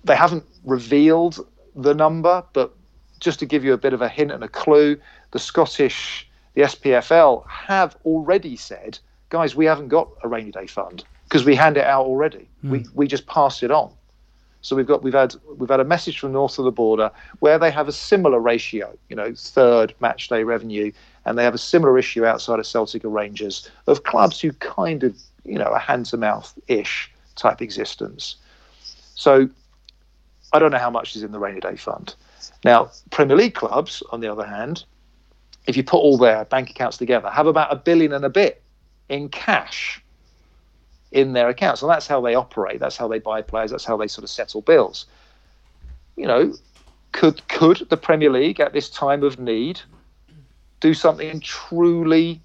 [0.04, 2.74] They haven't revealed the number, but
[3.20, 4.98] just to give you a bit of a hint and a clue,
[5.30, 11.04] the Scottish, the SPFL have already said, guys, we haven't got a rainy day fund
[11.24, 12.48] because we hand it out already.
[12.64, 12.70] Mm.
[12.70, 13.92] We we just pass it on.
[14.62, 17.58] So we've got we've had we've had a message from north of the border where
[17.58, 20.92] they have a similar ratio, you know, third match day revenue,
[21.24, 25.04] and they have a similar issue outside of Celtic and Rangers of clubs who kind
[25.04, 28.36] of you know a hand to mouth ish type existence.
[29.14, 29.48] So
[30.52, 32.14] I don't know how much is in the rainy day fund.
[32.64, 34.84] Now Premier League clubs, on the other hand,
[35.66, 38.62] if you put all their bank accounts together, have about a billion and a bit
[39.08, 40.02] in cash
[41.12, 41.82] in their accounts.
[41.82, 42.80] And that's how they operate.
[42.80, 43.70] That's how they buy players.
[43.70, 45.06] That's how they sort of settle bills.
[46.16, 46.54] You know,
[47.12, 49.80] could could the Premier League at this time of need
[50.82, 52.42] do something truly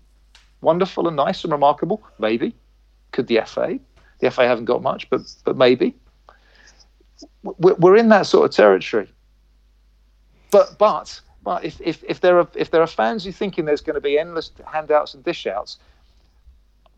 [0.62, 2.04] wonderful and nice and remarkable?
[2.20, 2.56] Maybe.
[3.12, 3.80] Could the FA?
[4.20, 5.96] The FA haven't got much, but but maybe.
[7.44, 9.10] We're in that sort of territory.
[10.52, 13.82] But but but if, if, if there are if there are fans who thinking there's
[13.82, 15.78] going to be endless handouts and dish outs,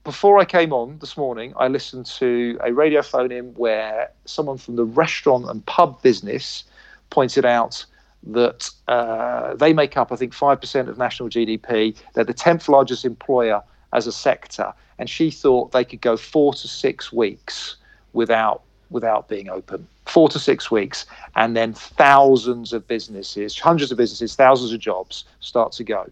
[0.03, 4.57] before I came on this morning, I listened to a radio phone in where someone
[4.57, 6.65] from the restaurant and pub business
[7.09, 7.85] pointed out
[8.23, 11.95] that uh, they make up, I think, 5% of national GDP.
[12.13, 13.61] They're the 10th largest employer
[13.93, 14.73] as a sector.
[14.97, 17.77] And she thought they could go four to six weeks
[18.13, 21.05] without without being open, four to six weeks,
[21.35, 26.09] and then thousands of businesses, hundreds of businesses, thousands of jobs start to go.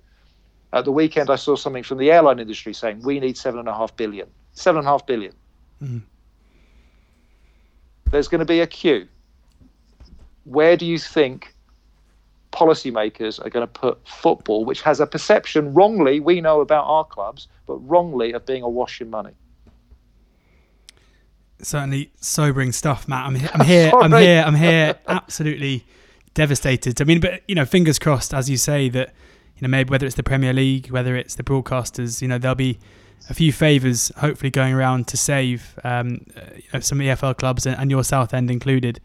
[0.74, 3.68] At the weekend, I saw something from the airline industry saying we need seven and
[3.68, 4.28] a half billion.
[4.54, 5.34] Seven and a half billion.
[5.82, 6.02] Mm.
[8.12, 9.08] There's going to be a queue.
[10.44, 11.56] Where do you think
[12.58, 17.06] policymakers are going to put football, which has a perception wrongly, we know about our
[17.06, 19.34] clubs, but wrongly of being a wash in money?
[21.62, 23.26] Certainly sobering stuff, Matt.
[23.28, 23.92] I'm, he- I'm here.
[24.02, 24.44] I'm here.
[24.46, 24.96] I'm here.
[25.08, 25.86] Absolutely
[26.34, 27.00] devastated.
[27.00, 29.14] I mean, but you know, fingers crossed, as you say, that
[29.56, 32.56] you know maybe whether it's the Premier League, whether it's the broadcasters, you know, there'll
[32.56, 32.80] be
[33.30, 37.66] a few favours hopefully going around to save um, uh, you know, some EFL clubs
[37.66, 39.00] and, and your Southend included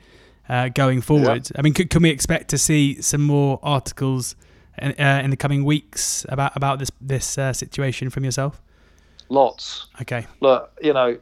[0.48, 1.48] uh, going forward.
[1.56, 4.36] I mean, could, can we expect to see some more articles
[4.78, 8.60] in, uh, in the coming weeks about about this this uh, situation from yourself?
[9.28, 9.86] Lots.
[10.00, 10.26] Okay.
[10.40, 11.16] Look, you know,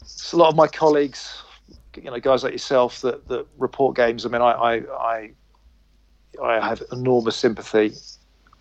[0.00, 1.42] it's a lot of my colleagues,
[1.96, 4.24] you know, guys like yourself that, that report games.
[4.24, 5.30] I mean, I, I, I,
[6.42, 7.92] I have enormous sympathy.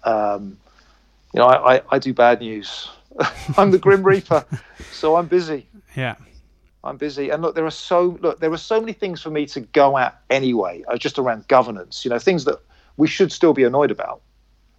[0.03, 0.57] Um,
[1.33, 2.89] you know, I, I, I do bad news.
[3.57, 4.45] I'm the Grim Reaper,
[4.91, 5.65] so I'm busy.
[5.95, 6.15] Yeah.
[6.83, 7.29] I'm busy.
[7.29, 9.97] And look, there are so look, there are so many things for me to go
[9.97, 12.03] at anyway, uh, just around governance.
[12.03, 12.59] You know, things that
[12.97, 14.21] we should still be annoyed about.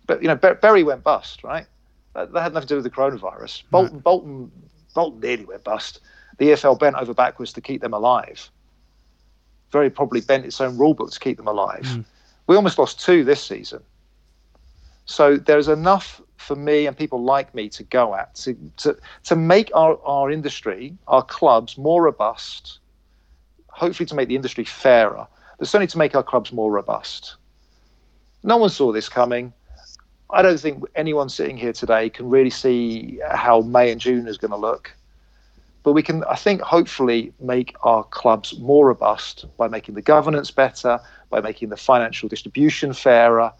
[0.06, 1.66] But you know, Ber- Bury went bust, right?
[2.14, 3.62] That, that had nothing to do with the coronavirus.
[3.70, 4.52] Bolton, Bolton,
[4.94, 6.00] Bolton nearly went bust.
[6.38, 8.50] The EFL bent over backwards to keep them alive.
[9.72, 11.86] Very probably bent its own rule book to keep them alive.
[12.46, 13.82] We almost lost two this season.
[15.06, 19.36] So there's enough for me and people like me to go at to to, to
[19.36, 22.78] make our, our industry, our clubs more robust,
[23.68, 25.26] hopefully to make the industry fairer,
[25.58, 27.36] but certainly to make our clubs more robust.
[28.42, 29.52] No one saw this coming.
[30.30, 34.36] I don't think anyone sitting here today can really see how May and June is
[34.36, 34.94] going to look.
[35.82, 40.50] But we can, I think, hopefully make our clubs more robust by making the governance
[40.50, 43.52] better, by making the financial distribution fairer,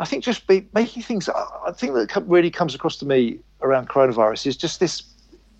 [0.00, 1.28] I think just be making things.
[1.28, 5.02] I think that really comes across to me around coronavirus is just this.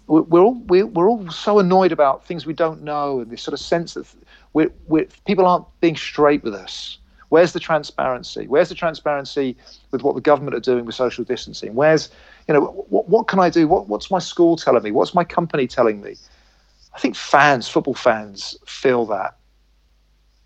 [0.07, 3.53] We're all we're, we're all so annoyed about things we don't know, and this sort
[3.53, 4.07] of sense that
[4.53, 6.99] we're, we're people aren't being straight with us.
[7.29, 8.47] Where's the transparency?
[8.47, 9.55] Where's the transparency
[9.91, 11.75] with what the government are doing with social distancing?
[11.75, 12.09] Where's
[12.47, 13.69] you know what what can I do?
[13.69, 14.93] What what's my school telling me?
[14.93, 16.15] What's my company telling me?
[16.95, 19.38] I think fans, football fans, feel that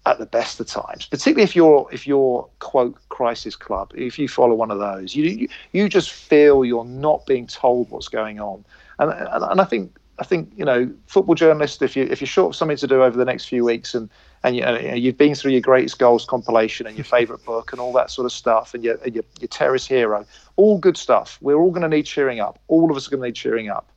[0.05, 4.29] at the best of times, particularly if you're if you're quote crisis club, if you
[4.29, 8.41] follow one of those, you you, you just feel you're not being told what's going
[8.41, 8.65] on,
[8.99, 12.27] and, and and I think I think you know football journalists, if you if you're
[12.27, 14.11] short of something to do over the next few weeks, and
[14.43, 17.81] and you, know, you've been through your greatest goals compilation and your favourite book and
[17.81, 21.39] all that sort of stuff, and your and your, your terrorist hero, all good stuff.
[21.41, 22.59] We're all going to need cheering up.
[22.67, 23.89] All of us are going to need cheering up,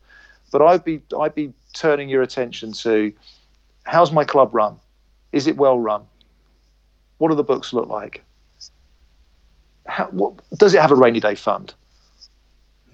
[0.51, 3.11] but I'd be I'd be turning your attention to
[3.85, 4.79] how's my club run
[5.35, 6.01] is it well run?
[7.17, 8.23] What do the books look like?
[9.85, 11.73] How, what, does it have a rainy day fund?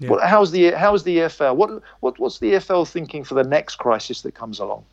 [0.00, 0.10] Yeah.
[0.10, 1.56] What, how's the how's the EFL?
[1.56, 4.84] What, what what's the EFL thinking for the next crisis that comes along?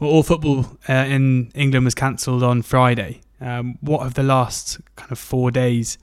[0.00, 3.20] well, all football uh, in England was cancelled on Friday.
[3.40, 5.98] Um, what have the last kind of four days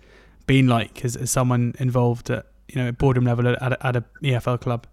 [0.48, 4.04] been like as, as someone involved at you know at boredom level at, at, a
[4.24, 4.88] EFL club?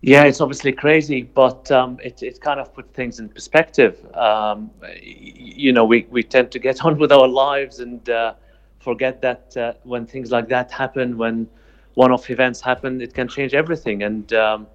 [0.00, 4.04] Yeah, it's obviously crazy, but um, it, it kind of puts things in perspective.
[4.16, 8.34] Um, you know, we, we tend to get on with our lives and uh,
[8.80, 11.48] forget that uh, when things like that happen, when
[11.94, 14.02] one-off events happen, it can change everything.
[14.02, 14.66] And um,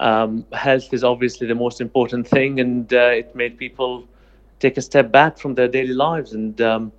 [0.00, 4.06] um health is obviously the most important thing, and uh, it made people
[4.58, 6.32] take a step back from their daily lives.
[6.32, 6.92] And um,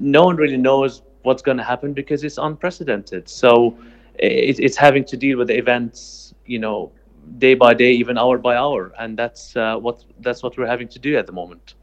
[0.00, 3.28] no one really knows what's going to happen because it's unprecedented.
[3.28, 3.76] So
[4.14, 6.92] it, it's having to deal with the events you know
[7.38, 10.88] day by day, even hour by hour, and that's uh, what that's what we're having
[10.88, 11.74] to do at the moment.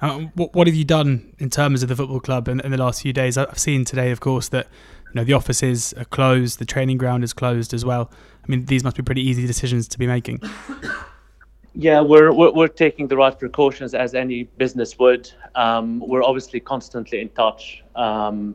[0.00, 2.76] Uh, what, what have you done in terms of the football club in, in the
[2.76, 3.38] last few days?
[3.38, 4.66] I've seen today, of course, that
[5.06, 8.10] you know the offices are closed, the training ground is closed as well.
[8.46, 10.40] I mean, these must be pretty easy decisions to be making.
[11.78, 15.30] Yeah, we're, we're, we're taking the right precautions as any business would.
[15.54, 18.54] Um, we're obviously constantly in touch um,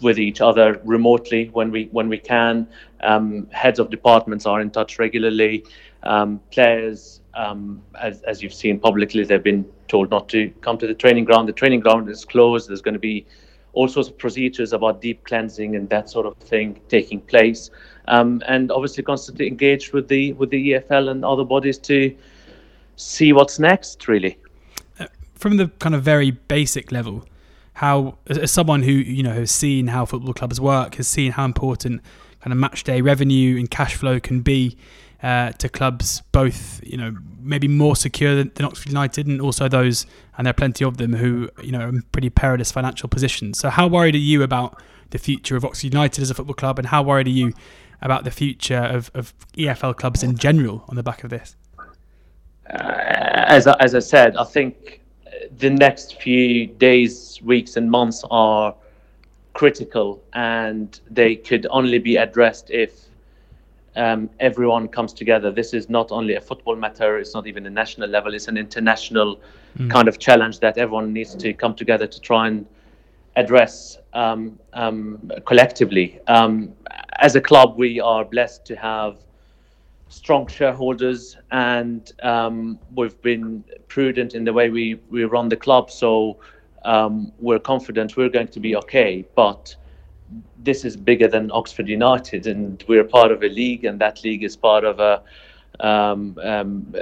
[0.00, 2.66] with each other remotely when we when we can.
[3.02, 5.66] Um, heads of departments are in touch regularly.
[6.04, 10.86] Um, players, um, as, as you've seen publicly, they've been told not to come to
[10.86, 11.46] the training ground.
[11.46, 12.70] The training ground is closed.
[12.70, 13.26] There's going to be
[13.74, 17.70] all sorts of procedures about deep cleansing and that sort of thing taking place.
[18.08, 22.14] Um, and obviously, constantly engaged with the with the EFL and other bodies to
[22.96, 24.38] see what's next, really.
[24.98, 27.24] Uh, from the kind of very basic level,
[27.74, 31.44] how as someone who you know has seen how football clubs work, has seen how
[31.44, 32.02] important
[32.40, 34.76] kind of match day revenue and cash flow can be
[35.22, 39.68] uh, to clubs, both you know maybe more secure than, than, Oxford United, and also
[39.68, 43.08] those, and there are plenty of them who you know are in pretty perilous financial
[43.08, 43.58] positions.
[43.58, 46.78] So, how worried are you about the future of Oxford United as a football club,
[46.78, 47.54] and how worried are you
[48.04, 51.56] about the future of, of EFL clubs in general on the back of this?
[52.70, 55.00] uh, as I, as I said, I think
[55.58, 58.74] the next few days, weeks, and months are
[59.52, 63.06] critical, and they could only be addressed if
[63.96, 65.50] um, everyone comes together.
[65.50, 68.56] This is not only a football matter; it's not even a national level; it's an
[68.56, 69.40] international
[69.78, 69.90] mm.
[69.90, 72.66] kind of challenge that everyone needs to come together to try and
[73.36, 76.20] address um, um, collectively.
[76.28, 76.72] Um,
[77.18, 79.18] as a club, we are blessed to have
[80.08, 85.90] strong shareholders and um, we've been prudent in the way we, we run the club.
[85.90, 86.38] So
[86.84, 89.24] um, we're confident we're going to be okay.
[89.34, 89.74] But
[90.62, 94.42] this is bigger than Oxford United, and we're part of a league, and that league
[94.42, 95.22] is part of a
[95.80, 96.98] um, um, uh,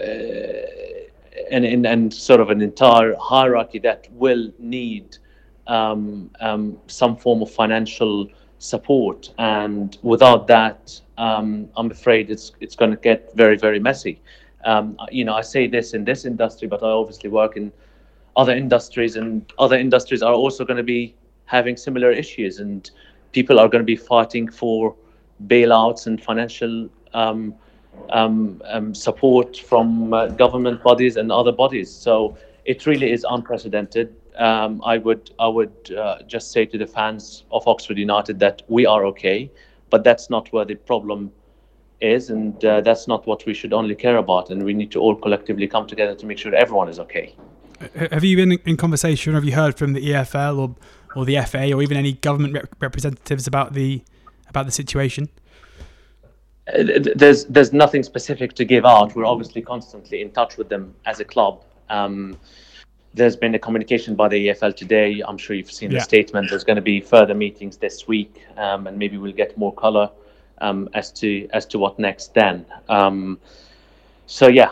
[1.51, 5.19] and, and, and sort of an entire hierarchy that will need
[5.67, 8.29] um, um, some form of financial
[8.63, 9.31] support.
[9.39, 14.21] And without that, um, I'm afraid it's it's going to get very very messy.
[14.65, 17.73] Um, you know, I say this in this industry, but I obviously work in
[18.37, 21.15] other industries, and other industries are also going to be
[21.47, 22.91] having similar issues, and
[23.33, 24.95] people are going to be fighting for
[25.49, 27.55] bailouts and financial um,
[28.11, 31.91] um, um support from uh, government bodies and other bodies.
[31.91, 34.15] So it really is unprecedented.
[34.39, 38.63] Um, I would I would uh, just say to the fans of Oxford United that
[38.69, 39.51] we are okay
[39.93, 41.31] but that's not where the problem
[42.01, 44.49] is, and uh, that's not what we should only care about.
[44.51, 47.37] And we need to all collectively come together to make sure everyone is okay.
[48.11, 49.35] Have you been in conversation?
[49.35, 50.77] Have you heard from the EFL or
[51.15, 54.03] or the FA or even any government rep- representatives about the
[54.49, 55.29] about the situation?
[56.73, 59.15] Uh, there's there's nothing specific to give out.
[59.15, 61.65] We're obviously constantly in touch with them as a club.
[61.91, 62.39] Um,
[63.15, 65.23] there's been a communication by the EFL today.
[65.27, 65.99] I'm sure you've seen yeah.
[65.99, 66.51] the statement.
[66.51, 70.11] There's going to be further meetings this week, um, and maybe we'll get more color
[70.59, 72.65] um, as to as to what next then.
[72.89, 73.39] Um,
[74.27, 74.71] so yeah,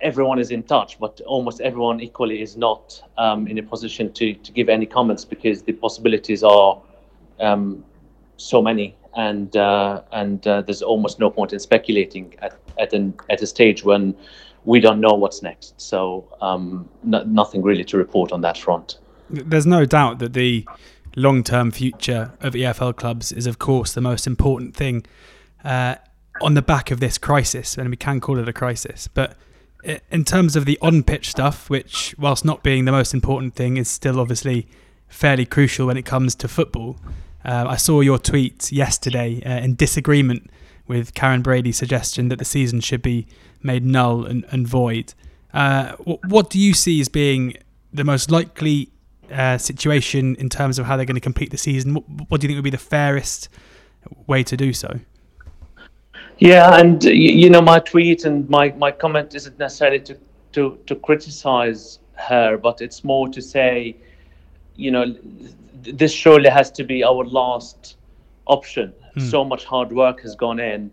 [0.00, 4.34] everyone is in touch, but almost everyone equally is not um, in a position to
[4.34, 6.80] to give any comments because the possibilities are
[7.38, 7.84] um,
[8.38, 13.14] so many, and uh, and uh, there's almost no point in speculating at at an
[13.30, 14.16] at a stage when
[14.64, 15.80] we don't know what's next.
[15.80, 18.98] So um, nothing really to report on that front.
[19.30, 20.66] There's no doubt that the
[21.16, 25.04] long-term future of EFL clubs is, of course, the most important thing
[25.64, 25.96] uh,
[26.40, 29.08] on the back of this crisis, and we can call it a crisis.
[29.08, 29.36] But
[30.10, 33.88] in terms of the on-pitch stuff, which, whilst not being the most important thing, is
[33.88, 34.68] still obviously
[35.08, 36.98] fairly crucial when it comes to football.
[37.44, 40.50] Uh, I saw your tweet yesterday uh, in disagreement
[40.86, 43.26] with Karren Brady's suggestion that the season should be
[43.62, 45.14] made null and, and void.
[45.52, 47.56] Uh, what, what do you see as being
[47.92, 48.90] the most likely
[49.32, 51.94] uh, situation in terms of how they're going to complete the season?
[51.94, 53.48] What, what do you think would be the fairest
[54.26, 55.00] way to do so?
[56.38, 60.16] Yeah, and you know, my tweet and my, my comment isn't necessarily to,
[60.52, 63.96] to, to criticize her, but it's more to say,
[64.76, 65.16] you know,
[65.82, 67.96] this surely has to be our last
[68.46, 68.92] option.
[69.14, 69.20] Hmm.
[69.20, 70.90] So much hard work has gone in,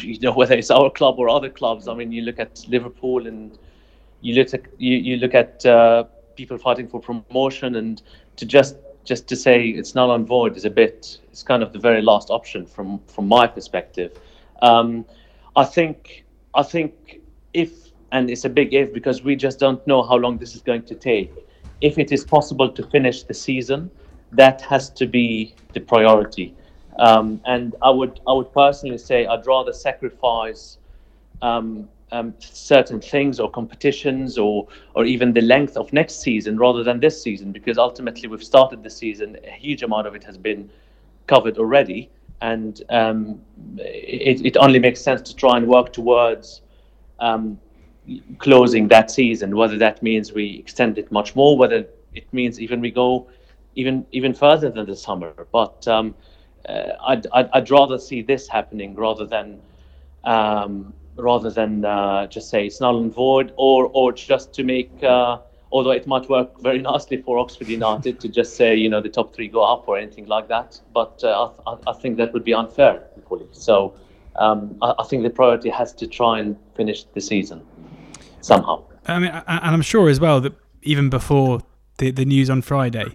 [0.00, 1.88] you know, whether it's our club or other clubs.
[1.88, 3.58] I mean, you look at Liverpool and
[4.20, 6.04] you look at you, you look at uh,
[6.36, 8.02] people fighting for promotion, and
[8.36, 11.18] to just just to say it's null and void is a bit.
[11.30, 14.18] It's kind of the very last option from from my perspective.
[14.62, 15.04] Um,
[15.56, 17.20] I think I think
[17.52, 20.62] if and it's a big if because we just don't know how long this is
[20.62, 21.32] going to take.
[21.80, 23.90] If it is possible to finish the season,
[24.32, 26.54] that has to be the priority.
[26.98, 30.78] Um, and I would I would personally say I'd rather sacrifice
[31.40, 36.84] um, um, certain things or competitions or or even the length of next season rather
[36.84, 40.36] than this season because ultimately we've started the season a huge amount of it has
[40.36, 40.70] been
[41.26, 42.10] covered already.
[42.40, 43.40] And um,
[43.78, 46.62] it, it only makes sense to try and work towards
[47.20, 47.58] um,
[48.38, 49.56] closing that season.
[49.56, 53.28] Whether that means we extend it much more whether it means even we go
[53.74, 55.32] even even further than the summer.
[55.52, 56.14] But um,
[56.68, 59.60] uh, I'd, I'd, I'd rather see this happening rather than
[60.24, 64.90] um, rather than uh, just say it's null and void, or or just to make.
[65.02, 65.38] Uh,
[65.72, 69.08] although it might work very nicely for Oxford United to just say you know the
[69.08, 72.44] top three go up or anything like that, but uh, I, I, think that would
[72.44, 73.48] be unfair equally.
[73.52, 73.94] So
[74.36, 77.62] um, I, I, think the priority has to try and finish the season
[78.40, 78.84] somehow.
[79.06, 80.52] I mean, and I'm sure as well that
[80.82, 81.60] even before
[81.98, 83.06] the the news on Friday,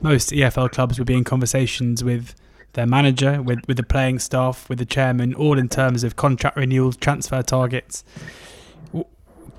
[0.00, 2.34] most EFL clubs would be in conversations with
[2.74, 6.56] their manager, with, with the playing staff, with the chairman, all in terms of contract
[6.56, 8.04] renewals, transfer targets.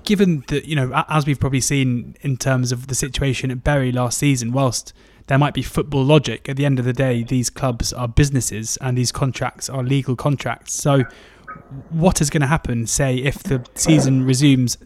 [0.04, 3.90] Given that, you know, as we've probably seen in terms of the situation at Bury
[3.90, 4.92] last season, whilst
[5.26, 8.76] there might be football logic, at the end of the day, these clubs are businesses
[8.80, 10.74] and these contracts are legal contracts.
[10.74, 11.04] So,
[11.90, 14.78] what is going to happen, say, if the season resumes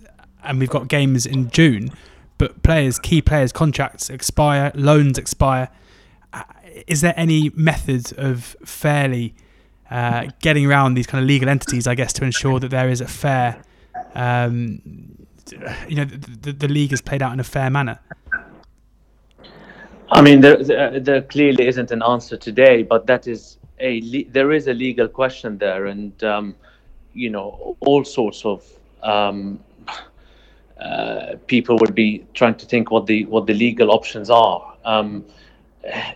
[0.43, 1.91] and we've got games in June,
[2.39, 5.69] but players, key players' contracts expire, loans expire?
[6.87, 9.35] Is there any method of fairly
[9.91, 13.01] uh, getting around these kind of legal entities, I guess, to ensure that there is
[13.01, 13.63] a fair,
[14.15, 14.81] um,
[15.89, 17.99] you know, the, the, league is played out in a fair manner?
[20.13, 24.53] I mean, there, there, there, clearly isn't an answer today, but that is a there
[24.53, 26.55] is a legal question there, and um,
[27.13, 28.65] you know, all sorts of
[29.03, 29.61] um,
[30.81, 34.75] uh, people would be trying to think what the what the legal options are.
[34.85, 35.25] Um,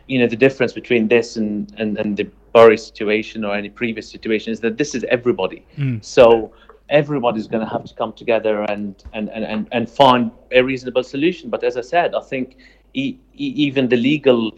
[0.06, 4.08] you know the difference between this and and, and the Bury situation or any previous
[4.08, 5.66] situation is that this is everybody.
[5.76, 6.04] Mm.
[6.04, 6.52] So
[6.88, 11.50] everybody's going to have to come together and, and, and, and, find a reasonable solution.
[11.50, 12.58] But as I said, I think
[12.92, 14.52] e- even the legal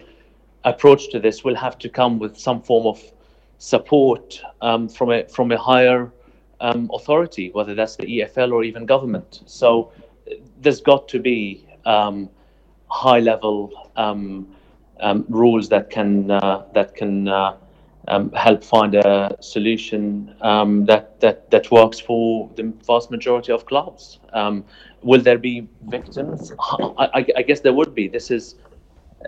[0.65, 3.01] approach to this will have to come with some form of
[3.59, 6.13] support um, from a from a higher
[6.61, 9.41] um, authority, whether that's the EFL or even government.
[9.47, 9.93] So
[10.61, 12.29] there's got to be um,
[12.89, 13.91] high level
[15.01, 17.57] um, um, rules that can uh, that can uh,
[18.09, 23.67] um, help find a solution um, that, that that works for the vast majority of
[23.67, 24.21] clubs.
[24.33, 24.65] Um,
[25.03, 26.53] will there be victims?
[26.61, 28.09] I, I, I, guess there would be.
[28.09, 28.57] This is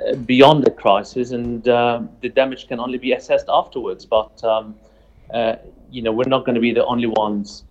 [0.06, 4.04] uh, beyond the crisis, and uh, the damage can only be assessed afterwards.
[4.06, 4.74] But um,
[5.32, 5.56] uh,
[5.90, 7.64] you know, we're not going to be the only ones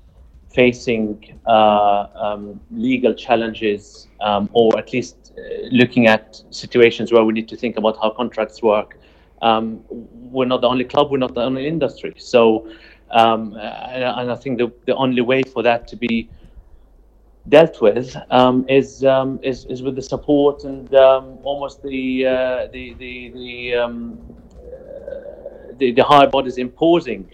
[0.49, 5.26] facing uh, um, legal challenges, or at least
[5.71, 8.97] looking at situations where we need to think about how contracts work.
[9.41, 12.13] Um, we're not the only club, we're not the only industry.
[12.17, 12.67] So,
[13.11, 16.29] um, and, and, I think the, the only way for that to be
[17.49, 22.67] dealt with um, is, um, is is with the support and um, almost the uh,
[22.73, 24.19] the the the, um,
[24.57, 27.31] uh, the, the higher bodies imposing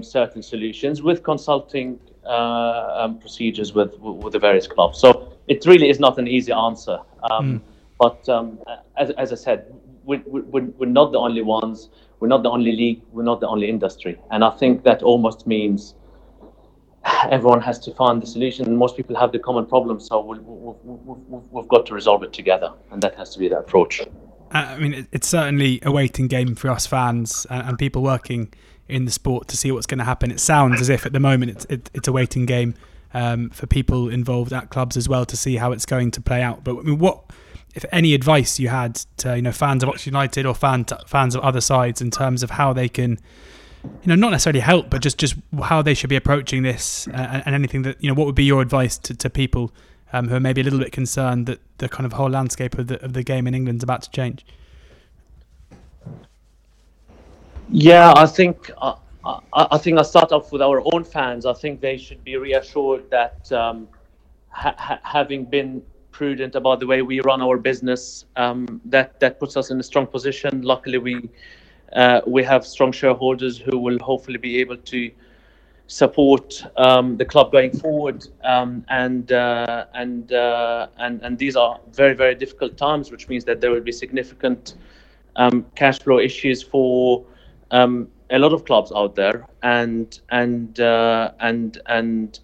[0.00, 4.98] certain solutions with consulting uh, procedures with with the various clubs.
[4.98, 6.98] So it really is not an easy answer.
[7.30, 7.60] Um, mm.
[7.98, 8.58] But um,
[8.96, 9.72] as, as I said,
[10.04, 11.88] we, we, we're not the only ones.
[12.20, 13.02] We're not the only league.
[13.12, 14.18] We're not the only industry.
[14.30, 15.94] And I think that almost means
[17.30, 18.66] everyone has to find the solution.
[18.66, 20.36] And most people have the common problem, so we,
[21.58, 22.72] have got to resolve it together.
[22.90, 24.02] And that has to be the approach.
[24.50, 28.52] I mean, it's certainly a waiting game for us fans and, and people working
[28.88, 30.30] in the sport to see what's going to happen.
[30.30, 32.74] It sounds as if at the moment it's, it, it's a waiting game
[33.14, 36.42] um, for people involved at clubs as well to see how it's going to play
[36.42, 36.64] out.
[36.64, 37.22] But I mean, what,
[37.74, 41.34] if any, advice you had to you know fans of Oxford United or fan fans
[41.34, 43.12] of other sides in terms of how they can,
[43.82, 47.42] you know, not necessarily help, but just just how they should be approaching this uh,
[47.46, 49.72] and anything that you know, what would be your advice to, to people
[50.12, 52.88] um, who are maybe a little bit concerned that the kind of whole landscape of
[52.88, 54.44] the of the game in England's about to change?
[57.70, 59.40] Yeah, I think uh, I,
[59.72, 61.46] I think I'll start off with our own fans.
[61.46, 63.88] I think they should be reassured that um,
[64.48, 69.56] ha- having been prudent about the way we run our business, um, that that puts
[69.56, 70.62] us in a strong position.
[70.62, 71.28] Luckily, we
[71.92, 75.10] uh, we have strong shareholders who will hopefully be able to
[75.86, 78.26] support um, the club going forward.
[78.42, 83.44] Um, and uh, and uh, and and these are very very difficult times, which means
[83.44, 84.74] that there will be significant
[85.36, 87.24] um, cash flow issues for
[87.70, 92.40] um, a lot of clubs out there, and and uh, and and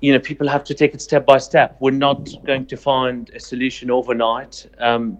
[0.00, 1.76] you know people have to take it step by step.
[1.80, 4.66] We're not going to find a solution overnight.
[4.78, 5.18] Um,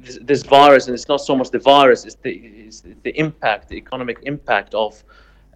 [0.00, 3.68] this, this, virus, and it's not so much the virus; it's the it's the impact,
[3.68, 5.02] the economic impact of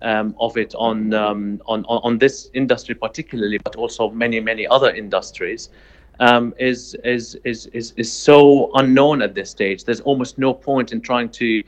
[0.02, 4.90] um, of it on, um, on on this industry particularly, but also many many other
[4.90, 5.70] industries.
[6.18, 9.84] Um, is, is is is is so unknown at this stage.
[9.84, 11.62] There's almost no point in trying to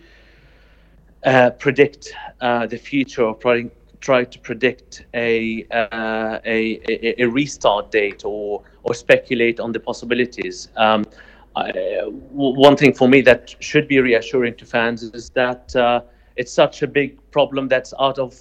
[1.25, 3.64] uh, predict uh, the future or try,
[4.01, 10.69] try to predict a, uh, a, a, restart date or, or speculate on the possibilities.
[10.77, 11.05] Um,
[11.57, 16.03] I, one thing for me that should be reassuring to fans is that uh,
[16.37, 18.39] it's such a big problem that's out of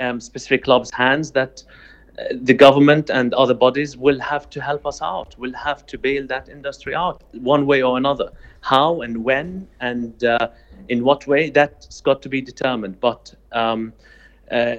[0.00, 1.62] um, specific clubs' hands that
[2.42, 6.26] the government and other bodies will have to help us out, will have to bail
[6.26, 8.30] that industry out one way or another.
[8.60, 10.48] How and when and uh,
[10.88, 13.00] in what way, that's got to be determined.
[13.00, 13.92] But um,
[14.50, 14.76] uh,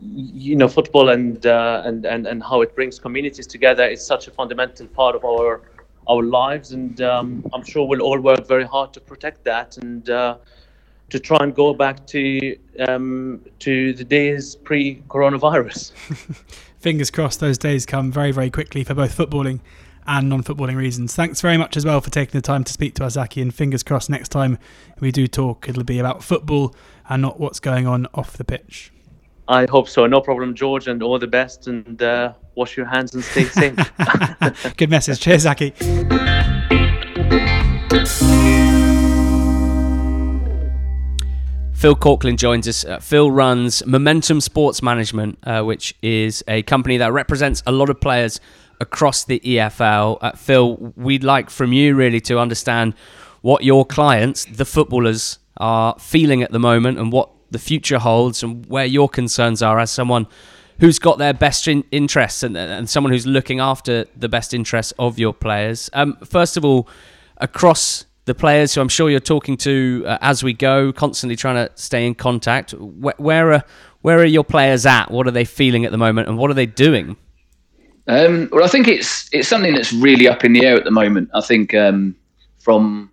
[0.00, 4.28] you know, football and, uh, and and and how it brings communities together is such
[4.28, 5.62] a fundamental part of our
[6.06, 10.08] our lives, and um, I'm sure we'll all work very hard to protect that and
[10.08, 10.36] uh,
[11.10, 15.92] to try and go back to um, to the days pre-coronavirus.
[16.78, 19.60] Fingers crossed, those days come very very quickly for both footballing
[20.08, 21.14] and non-footballing reasons.
[21.14, 23.42] Thanks very much as well for taking the time to speak to us, Zaki.
[23.42, 24.58] And fingers crossed, next time
[24.98, 26.74] we do talk, it'll be about football
[27.08, 28.90] and not what's going on off the pitch.
[29.46, 30.06] I hope so.
[30.06, 31.68] No problem, George, and all the best.
[31.68, 33.76] And uh, wash your hands and stay safe.
[34.76, 35.20] Good message.
[35.20, 35.70] Cheers, Zaki.
[41.72, 42.84] Phil Korklin joins us.
[42.84, 47.88] Uh, Phil runs Momentum Sports Management, uh, which is a company that represents a lot
[47.88, 48.40] of players
[48.80, 50.18] across the EFL.
[50.20, 52.94] Uh, Phil, we'd like from you really to understand
[53.40, 58.42] what your clients, the footballers, are feeling at the moment and what the future holds
[58.42, 60.26] and where your concerns are as someone
[60.80, 64.92] who's got their best in- interests and, and someone who's looking after the best interests
[64.98, 65.90] of your players.
[65.92, 66.88] Um, first of all,
[67.38, 71.66] across the players who I'm sure you're talking to uh, as we go, constantly trying
[71.66, 72.72] to stay in contact.
[72.72, 73.64] Where, where, are
[74.02, 75.10] where are your players at?
[75.10, 77.16] What are they feeling at the moment, and what are they doing?
[78.08, 80.90] Um, well, I think it's it's something that's really up in the air at the
[80.90, 81.28] moment.
[81.34, 82.16] I think um,
[82.58, 83.12] from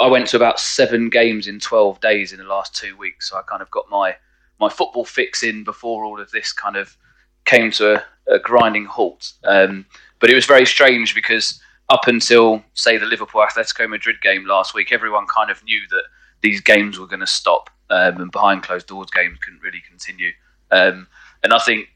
[0.00, 3.36] I went to about seven games in twelve days in the last two weeks, so
[3.36, 4.16] I kind of got my
[4.58, 6.96] my football fix in before all of this kind of
[7.44, 8.04] came to a,
[8.34, 9.32] a grinding halt.
[9.44, 9.84] Um,
[10.18, 11.60] but it was very strange because
[11.90, 16.04] up until say the Liverpool Atletico Madrid game last week, everyone kind of knew that
[16.40, 20.32] these games were going to stop, um, and behind closed doors games couldn't really continue.
[20.70, 21.06] Um,
[21.42, 21.88] and I think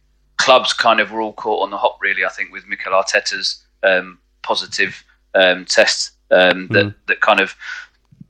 [0.46, 2.24] clubs kind of were all caught on the hop, really.
[2.24, 5.02] I think with Mikel Arteta's um, positive
[5.34, 6.68] um, test mm.
[6.68, 7.56] that that kind of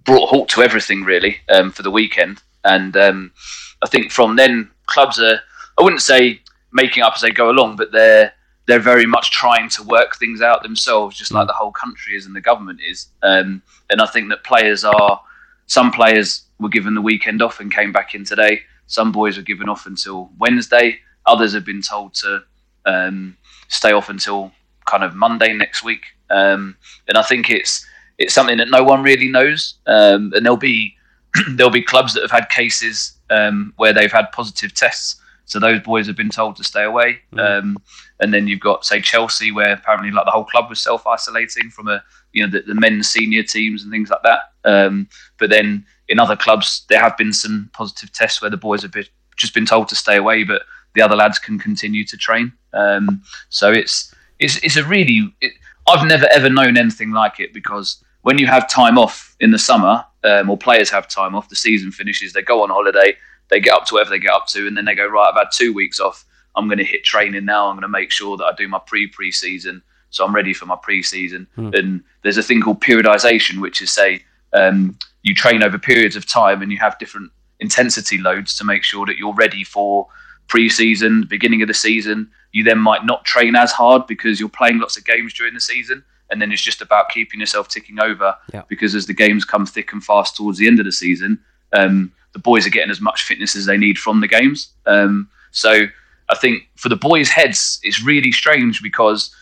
[0.05, 2.41] brought a halt to everything really um, for the weekend.
[2.65, 5.41] And I think from then clubs are
[5.79, 6.41] I wouldn't say
[6.73, 8.33] making up as they go along, but they're
[8.67, 11.49] they're very much trying to work things out themselves, just like mm.
[11.49, 13.09] the whole country is and the government is.
[13.23, 15.21] Um, and I think that players are,
[15.67, 18.63] some players were given the weekend off and came back in today.
[18.89, 20.99] Some boys were given off until Wednesday.
[21.27, 22.43] Others have been told to
[22.85, 23.37] um,
[23.69, 24.53] stay off until
[24.85, 26.03] kind of Monday next week.
[26.31, 26.77] Um,
[27.09, 27.87] and I think it's
[28.19, 29.75] it's something that no one really knows.
[29.87, 30.95] Um, and there'll be
[31.51, 35.81] there'll be clubs that have had cases um, where they've had positive tests so those
[35.81, 37.21] boys have been told to stay away.
[37.33, 37.59] Mm.
[37.59, 37.79] Um,
[38.21, 41.71] and then you've got say Chelsea, where apparently like the whole club was self isolating
[41.71, 42.03] from a
[42.33, 44.41] you know the, the, men's senior teams and things like that.
[44.65, 45.09] Um,
[45.39, 48.93] but then in other clubs, there have been some positive tests where the boys have
[48.93, 49.07] been,
[49.37, 50.63] just been told to stay away, but
[50.97, 52.53] the other lads can continue to train.
[52.73, 55.53] Um, so it's it's it's a really it,
[55.87, 59.59] I've never ever known anything like it because when you have time off in the
[59.59, 63.15] summer, um, or players have time off, the season finishes, they go on holiday,
[63.51, 65.29] they get up to whatever they get up to, and then they go right.
[65.29, 66.25] I've had two weeks off.
[66.57, 67.69] I'm going to hit training now.
[67.69, 70.55] I'm going to make sure that I do my pre pre season, so I'm ready
[70.55, 71.47] for my pre season.
[71.57, 71.79] Mm.
[71.79, 74.25] And there's a thing called periodization, which is say
[74.55, 77.31] um, you train over periods of time and you have different
[77.61, 80.09] intensity loads to make sure that you're ready for
[80.49, 82.31] pre season, beginning of the season.
[82.53, 85.61] you then might not train as hard because you're playing lots of games during the
[85.61, 86.03] season.
[86.31, 88.63] And then it's just about keeping yourself ticking over Yeah.
[88.69, 91.39] because as the games come thick and fast towards the end of the season,
[91.75, 94.71] um, the boys are getting as much fitness as they need from the games.
[94.87, 95.87] Um, so
[96.31, 99.35] I think for the boys' heads, it's really strange because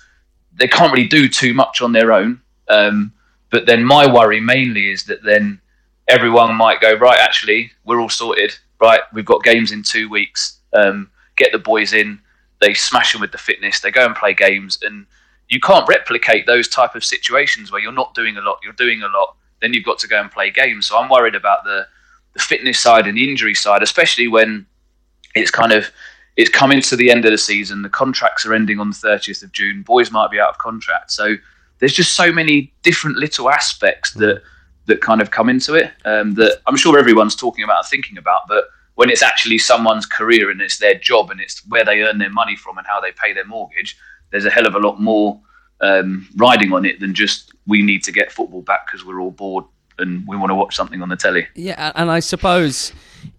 [0.57, 2.41] they can't really do too much on their own.
[2.69, 3.13] Um,
[3.51, 5.61] but then my worry mainly is that then
[6.09, 7.19] everyone might go right.
[7.21, 8.57] Actually, we're all sorted.
[8.81, 10.59] Right, we've got games in two weeks.
[10.75, 12.21] Um, get the boys in.
[12.61, 13.81] They smash them with the fitness.
[13.81, 15.07] They go and play games, and
[15.49, 18.59] you can't replicate those type of situations where you're not doing a lot.
[18.63, 19.37] You're doing a lot.
[19.61, 20.87] Then you've got to go and play games.
[20.87, 21.87] So I'm worried about the
[22.35, 24.67] the fitness side and the injury side, especially when
[25.35, 25.91] it's kind of
[26.37, 27.83] it's coming to the end of the season.
[27.83, 29.83] The contracts are ending on the 30th of June.
[29.83, 31.13] Boys might be out of contract.
[31.13, 31.37] So
[31.79, 34.43] there's just so many different little aspects that
[34.87, 38.43] that kind of come into it um, that I'm sure everyone's talking about thinking about.
[38.49, 38.65] But
[38.95, 42.31] when it's actually someone's career and it's their job and it's where they earn their
[42.31, 43.97] money from and how they pay their mortgage,
[44.31, 45.41] there's a hell of a lot more
[45.81, 49.31] um, riding on it than just we need to get football back because we're all
[49.31, 49.65] bored
[49.99, 51.47] and we want to watch something on the telly.
[51.55, 52.93] Yeah, and I suppose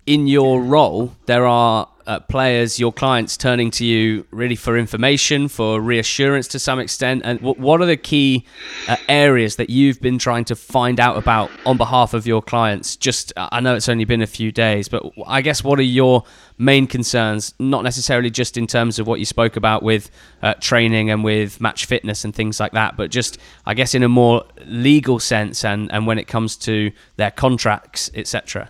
[0.06, 5.48] in your role, there are uh, players, your clients, turning to you really for information,
[5.48, 7.22] for reassurance to some extent.
[7.26, 8.46] And w- what are the key
[8.88, 12.96] uh, areas that you've been trying to find out about on behalf of your clients?
[12.96, 16.24] Just, I know it's only been a few days, but I guess what are your
[16.58, 17.54] main concerns?
[17.60, 20.10] Not necessarily just in terms of what you spoke about with
[20.42, 24.04] uh, training and with match fitness and things like that, but just, I guess, in
[24.04, 28.70] a more legal sense and, and when it comes to their contracts, etc.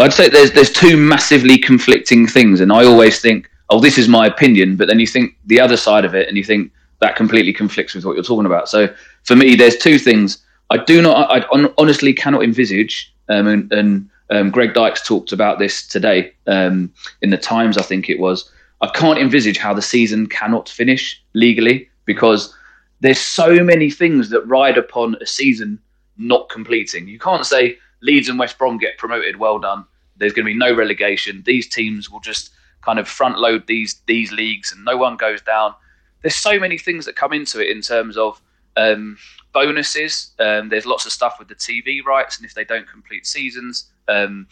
[0.00, 4.08] I'd say there's there's two massively conflicting things, and I always think, oh, this is
[4.08, 7.16] my opinion, but then you think the other side of it, and you think that
[7.16, 8.68] completely conflicts with what you're talking about.
[8.68, 8.88] So
[9.24, 10.44] for me, there's two things.
[10.70, 15.32] I do not, I hon- honestly cannot envisage, um, and, and um, Greg Dykes talked
[15.32, 16.92] about this today um,
[17.22, 18.50] in the Times, I think it was.
[18.80, 22.54] I can't envisage how the season cannot finish legally because
[23.00, 25.78] there's so many things that ride upon a season
[26.16, 27.08] not completing.
[27.08, 29.84] You can't say Leeds and West Brom get promoted, well done.
[30.20, 31.42] There's going to be no relegation.
[31.44, 32.50] These teams will just
[32.82, 35.74] kind of front load these these leagues, and no one goes down.
[36.22, 38.40] There's so many things that come into it in terms of
[38.76, 39.16] um,
[39.52, 40.32] bonuses.
[40.38, 43.90] Um, there's lots of stuff with the TV rights, and if they don't complete seasons,
[44.08, 44.46] um,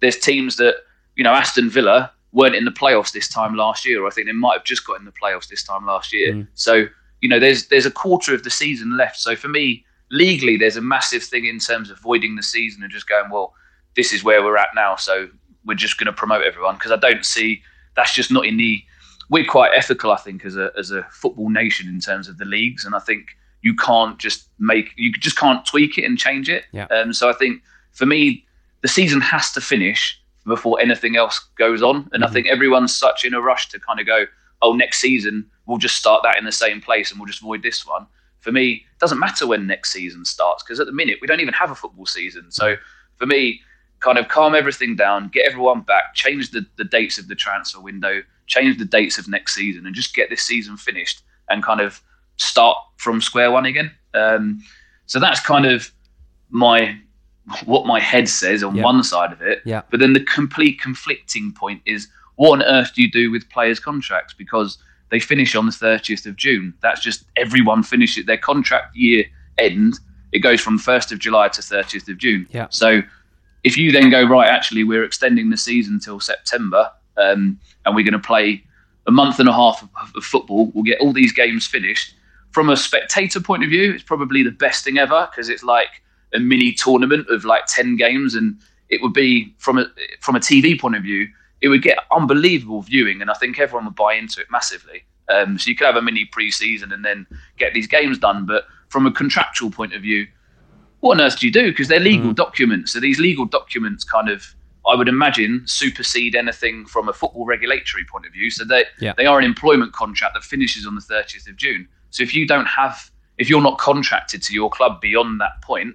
[0.00, 0.76] there's teams that
[1.16, 4.02] you know Aston Villa weren't in the playoffs this time last year.
[4.02, 6.34] Or I think they might have just got in the playoffs this time last year.
[6.34, 6.46] Mm.
[6.54, 6.86] So
[7.20, 9.18] you know there's there's a quarter of the season left.
[9.18, 12.92] So for me, legally, there's a massive thing in terms of voiding the season and
[12.92, 13.54] just going, well,
[13.96, 15.28] this is where we're at now, so
[15.64, 17.62] we're just going to promote everyone because I don't see
[17.96, 18.82] that's just not in the.
[19.30, 22.44] We're quite ethical, I think, as a as a football nation in terms of the
[22.44, 23.28] leagues, and I think
[23.62, 26.64] you can't just make you just can't tweak it and change it.
[26.72, 26.86] Yeah.
[26.86, 27.62] Um, so I think
[27.92, 28.44] for me,
[28.82, 33.24] the season has to finish before anything else goes on, and I think everyone's such
[33.24, 34.24] in a rush to kind of go,
[34.60, 37.62] oh, next season we'll just start that in the same place and we'll just void
[37.62, 38.06] this one.
[38.40, 41.40] For me, it doesn't matter when next season starts because at the minute we don't
[41.40, 42.50] even have a football season.
[42.50, 42.76] So
[43.16, 43.60] for me,
[44.02, 47.80] kind of calm everything down, get everyone back, change the, the dates of the transfer
[47.80, 51.80] window, change the dates of next season, and just get this season finished and kind
[51.80, 52.02] of
[52.36, 53.90] start from square one again.
[54.14, 54.62] Um,
[55.06, 55.90] so that's kind of
[56.50, 56.98] my
[57.64, 59.62] what my head says on one side of it.
[59.64, 59.82] Yeah.
[59.90, 63.80] But then the complete conflicting point is what on earth do you do with players'
[63.80, 64.32] contracts?
[64.32, 64.78] Because
[65.10, 66.72] they finish on the 30th of June.
[66.80, 69.24] That's just everyone finishes their contract year
[69.58, 69.98] end.
[70.32, 72.46] It goes from 1st of July to 30th of June.
[72.50, 72.68] Yeah.
[72.70, 73.02] So
[73.64, 78.04] if you then go, right, actually, we're extending the season till September um, and we're
[78.04, 78.64] going to play
[79.06, 82.14] a month and a half of, of football, we'll get all these games finished.
[82.50, 86.02] From a spectator point of view, it's probably the best thing ever because it's like
[86.34, 88.56] a mini tournament of like 10 games and
[88.88, 89.86] it would be from a
[90.20, 91.28] from a TV point of view
[91.60, 95.58] it would get unbelievable viewing and I think everyone would buy into it massively um,
[95.58, 97.26] so you could have a mini pre-season and then
[97.58, 100.26] get these games done but from a contractual point of view
[101.02, 102.34] what on earth do you do because they're legal mm.
[102.34, 104.54] documents so these legal documents kind of
[104.90, 109.12] I would imagine supersede anything from a football regulatory point of view so they Yeah.
[109.16, 112.46] they are an employment contract that finishes on the 30th of June so if you
[112.46, 115.94] don't have if you're not contracted to your club beyond that point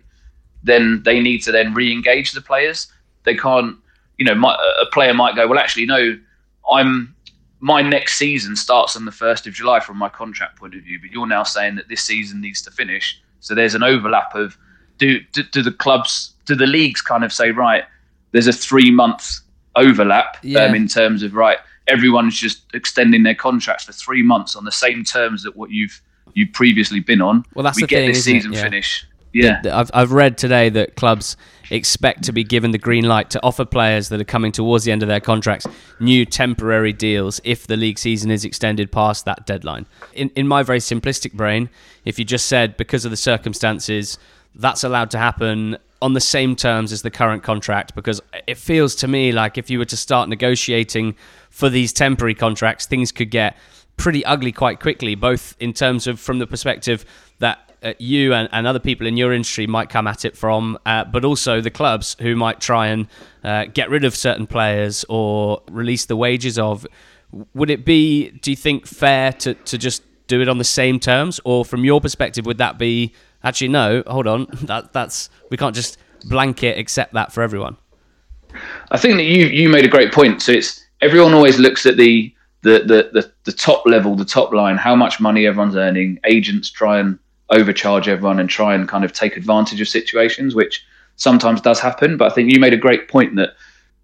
[0.64, 2.88] then they need to then re-engage the players.
[3.24, 3.78] They can't,
[4.18, 6.18] you know, my, a player might go, well, actually, no,
[6.72, 7.16] I'm
[7.60, 11.00] my next season starts on the first of July from my contract point of view,
[11.02, 13.20] but you're now saying that this season needs to finish.
[13.40, 14.56] So there's an overlap of
[14.98, 17.84] do do, do the clubs, do the leagues kind of say right?
[18.32, 19.40] There's a three month
[19.76, 20.62] overlap Yeah.
[20.66, 21.58] um, in terms of right.
[21.88, 26.02] Everyone's just extending their contracts for three months on the same terms that what you've
[26.34, 28.62] you've previously been on Well, that's we the get thing, this season Yeah.
[28.64, 29.06] finish.
[29.34, 29.62] Yeah.
[29.72, 31.38] I've, I've read today that clubs
[31.70, 34.92] expect to be given the green light to offer players that are coming towards the
[34.92, 35.68] end of their contracts
[36.00, 39.86] new temporary deals if the league season is extended past that deadline.
[40.14, 41.70] In, in my very simplistic brain,
[42.06, 44.18] if you just said because of the circumstances,
[44.58, 48.96] that's allowed to happen on the same terms as the current contract, because it feels
[48.96, 51.16] to me like if you were to start negotiating
[51.50, 53.58] for these temporary contracts, things could get
[53.98, 57.04] pretty ugly quite quickly, both in terms of from the perspective
[57.40, 60.78] that uh, you and, and other people in your industry might come at it from,
[60.86, 63.08] uh, but also the clubs who might try and
[63.44, 66.86] uh, get rid of certain players or release the wages of.
[67.54, 71.00] Would it be, do you think, fair to, to just do it on the same
[71.00, 71.40] terms?
[71.44, 73.14] Or from your perspective, would that be
[73.48, 77.78] actually no, hold on, that that's we can't just blanket accept that for everyone?
[78.92, 80.42] I think that you you made a great point.
[80.42, 82.34] So it's everyone always looks at the
[82.64, 86.20] the, the, the, the top level, the top line, how much money everyone's earning.
[86.26, 87.18] Agents try and
[87.50, 90.84] overcharge everyone and try and kind of take advantage of situations, which
[91.16, 92.18] sometimes does happen.
[92.18, 93.52] But I think you made a great point that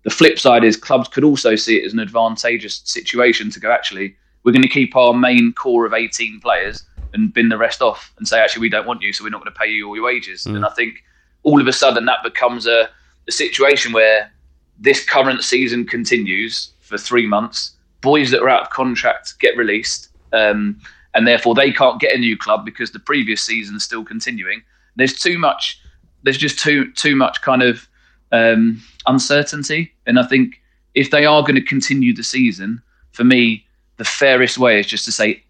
[0.03, 3.71] the flip side is clubs could also see it as an advantageous situation to go,
[3.71, 7.81] actually, we're going to keep our main core of 18 players and bin the rest
[7.81, 9.87] off and say, actually, we don't want you, so we're not going to pay you
[9.87, 10.45] all your wages.
[10.45, 11.03] And I think
[11.43, 12.89] all of a sudden that becomes a,
[13.27, 14.31] a situation where
[14.79, 17.71] this current season continues for three months.
[18.01, 20.79] Boys that are out of contract get released, um,
[21.13, 24.61] and therefore they can't get a new club because the previous season is still continuing.
[24.95, 25.79] There's too much.
[26.23, 27.87] There's just too too much kind of
[28.31, 30.61] um, uncertainty, and I think
[30.95, 33.65] if they are going to continue the season, for me,
[33.97, 35.43] the fairest way is just to say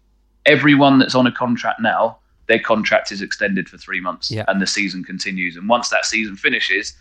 [0.46, 4.44] everyone that's on a contract now, their contract is extended for three months, Yeah.
[4.48, 5.56] and the season continues.
[5.56, 6.92] And once that season finishes,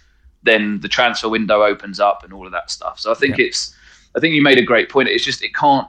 [0.43, 2.99] then the transfer window opens up and all of that stuff.
[2.99, 3.45] So I think Yeah.
[3.45, 3.75] it's,
[4.15, 5.09] I think you made a great point.
[5.09, 5.87] It's just it can't.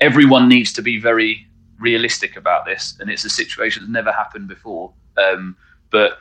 [0.00, 1.46] Everyone needs to be very
[1.78, 4.92] realistic about this, and it's a situation that's never happened before.
[5.16, 5.56] Um,
[5.90, 6.18] but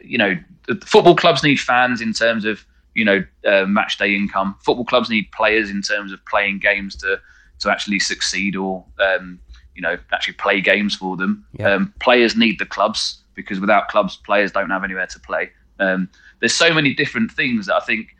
[0.00, 0.36] you know,
[0.66, 4.56] the football clubs need fans in terms of you know uh, match day income.
[4.64, 7.20] Football clubs need players in terms of playing games to
[7.60, 9.38] to actually succeed or um,
[9.74, 11.44] you know actually play games for them.
[11.58, 11.72] Yeah.
[11.72, 15.50] Um, players need the clubs because without clubs, players don't have anywhere to play.
[15.78, 16.08] Um,
[16.40, 18.16] there's so many different things that I think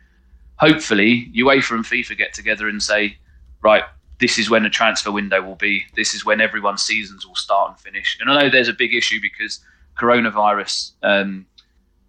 [0.55, 3.17] hopefully UEFA and FIFA get together and say,
[3.61, 3.83] right,
[4.19, 5.83] this is when a transfer window will be.
[5.95, 8.17] This is when everyone's seasons will start and finish.
[8.19, 9.59] And I know there's a big issue because
[9.97, 11.45] coronavirus um,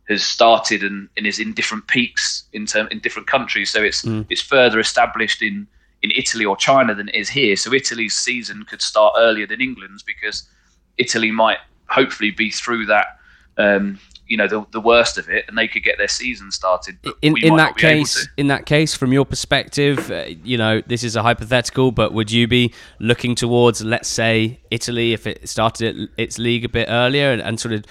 [0.08, 3.70] has started and, and is in different peaks in term in different countries.
[3.70, 5.68] So it's it's further established in
[6.02, 7.56] in Italy or China than it is here.
[7.56, 10.48] So Italy's season could start earlier than England's because
[10.96, 13.18] Italy might hopefully be through that.
[13.58, 13.98] Um,
[14.30, 16.96] you know the, the worst of it, and they could get their season started.
[17.20, 20.56] In in that not be able case, in that case, from your perspective, uh, you
[20.56, 25.26] know, this is a hypothetical, but would you be looking towards, let's say, Italy if
[25.26, 27.84] it started its league a bit earlier and, and sort of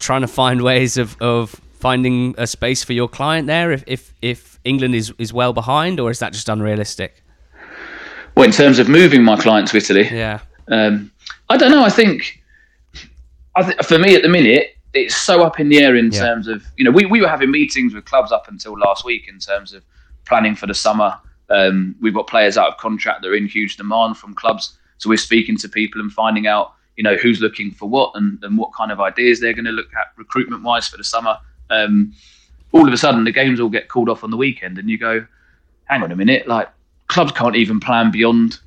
[0.00, 4.12] trying to find ways of, of finding a space for your client there if, if,
[4.20, 7.23] if England is, is well behind, or is that just unrealistic?
[8.36, 10.40] Well, in terms of moving my client to Italy, Yeah.
[10.70, 11.10] Um,
[11.50, 11.84] I don't know.
[11.84, 12.42] I think,
[13.56, 16.20] I th- for me at the minute, it's so up in the air in Yeah.
[16.20, 19.28] terms of you know we, we were having meetings with clubs up until last week
[19.28, 19.82] in terms of
[20.24, 21.18] planning for the summer.
[21.50, 25.08] Um, we've got players out of contract that are in huge demand from clubs, so
[25.10, 28.56] we're speaking to people and finding out you know who's looking for what and, and
[28.56, 31.36] what kind of ideas they're going to look at recruitment wise for the summer.
[31.70, 32.14] Um,
[32.72, 34.96] all of a sudden, the games all get called off on the weekend, and you
[34.96, 35.26] go,
[35.84, 36.68] hang on a minute, like
[37.08, 38.58] clubs can't even plan beyond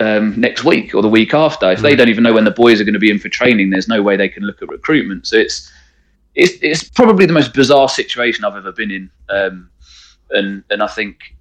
[0.00, 1.70] um, next week or the week after.
[1.70, 3.70] If they don't even know when the boys are going to be in for training,
[3.70, 5.26] there's no way they can look at recruitment.
[5.26, 5.70] So it's
[6.34, 9.70] it's, it's probably the most bizarre situation I've ever been in, um,
[10.30, 11.34] and and I think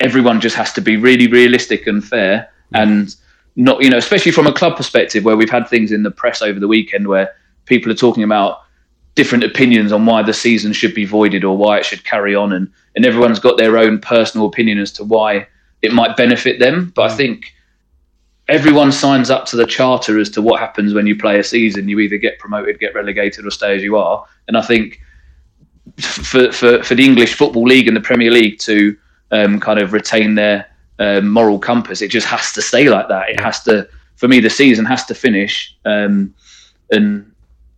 [0.00, 3.14] everyone just has to be really realistic and fair and
[3.54, 6.42] not you know especially from a club perspective where we've had things in the press
[6.42, 7.32] over the weekend where
[7.66, 8.62] people are talking about
[9.14, 12.52] different opinions on why the season should be voided or why it should carry on
[12.52, 15.46] and and everyone's got their own personal opinion as to why
[15.80, 16.92] it might benefit them.
[16.94, 17.52] But i think
[18.48, 21.88] everyone signs up to the charter as to what happens when you play a season.
[21.88, 24.24] You either get promoted get relegated or stay as you are.
[24.48, 25.00] And i think
[25.98, 28.96] for for, for the english football league and the premier league to
[29.32, 30.66] um, kind of retain their
[30.98, 33.28] um, moral compass it just has to stay like that.
[33.30, 36.34] It has to for me the season has to finish um,
[36.90, 37.30] and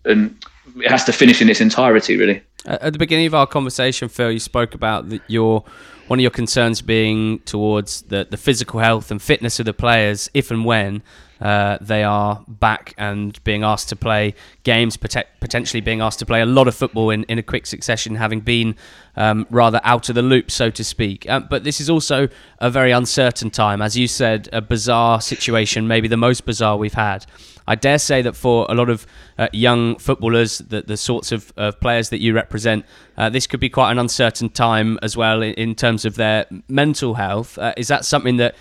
[0.04, 0.36] and
[0.76, 2.42] it has to finish in its entirety really.
[2.66, 5.64] At the beginning of our conversation, Phil, you spoke about your
[6.06, 10.30] one of your concerns being towards the, the physical health and fitness of the players
[10.34, 11.02] if and when
[11.44, 16.26] uh, they are back and being asked to play games, pote- potentially being asked to
[16.26, 18.74] play a lot of football in, in a quick succession, having been
[19.16, 21.28] um, rather out of the loop, so to speak.
[21.28, 22.28] Um, but this is also
[22.60, 23.82] a very uncertain time.
[23.82, 27.26] As you said, a bizarre situation, maybe the most bizarre we've had.
[27.66, 29.06] I dare say that for a lot of
[29.38, 32.86] uh, young footballers, the, the sorts of, of players that you represent,
[33.18, 36.46] uh, this could be quite an uncertain time as well in, in terms of their
[36.68, 37.58] mental health.
[37.58, 38.54] Uh, is that something that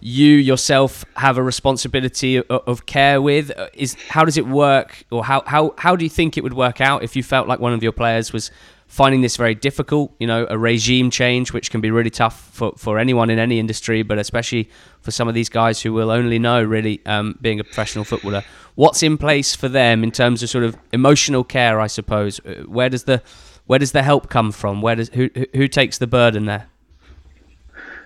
[0.00, 3.50] you yourself have a responsibility of, of care with?
[3.56, 6.54] Uh, is how does it work, or how, how how do you think it would
[6.54, 8.50] work out if you felt like one of your players was
[8.90, 10.12] finding this very difficult.
[10.18, 13.58] You know, a regime change, which can be really tough for, for anyone in any
[13.58, 14.68] industry, but especially
[15.00, 18.42] for some of these guys who will only know really um, being a professional footballer.
[18.74, 21.80] What's in place for them in terms of sort of emotional care?
[21.80, 22.40] I suppose.
[22.40, 23.22] Uh, where does the
[23.66, 24.82] where does the help come from?
[24.82, 26.68] Where does who who takes the burden there?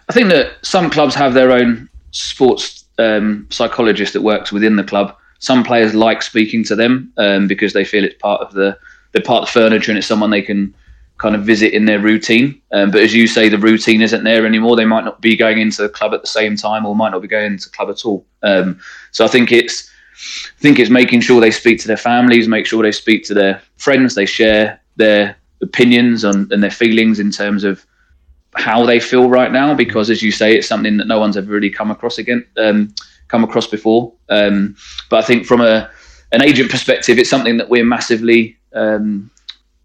[0.09, 4.85] I think that some clubs have their own sports um, psychologist that works within the
[4.85, 5.17] club.
[5.39, 8.79] Some players like speaking to them um, because they feel it's part of the
[9.13, 10.75] they're part of the furniture and it's someone they can
[11.19, 12.61] kind of visit in their routine.
[12.73, 14.75] Um, but as you say, the routine isn't there anymore.
[14.75, 17.23] They might not be going into the club at the same time, or might not
[17.23, 18.27] be going into the club at all.
[18.43, 18.81] Um,
[19.13, 22.67] so I think it's I think it's making sure they speak to their families, make
[22.67, 27.31] sure they speak to their friends, they share their opinions on, and their feelings in
[27.31, 27.85] terms of
[28.57, 29.75] how they feel right now.
[29.75, 32.95] Because as you say, it's something that no one's ever really come across again, um,
[33.29, 34.13] come across before.
[34.29, 34.77] Um,
[35.11, 35.91] but I think from a
[36.33, 39.31] an agent perspective, it's something that we're massively um,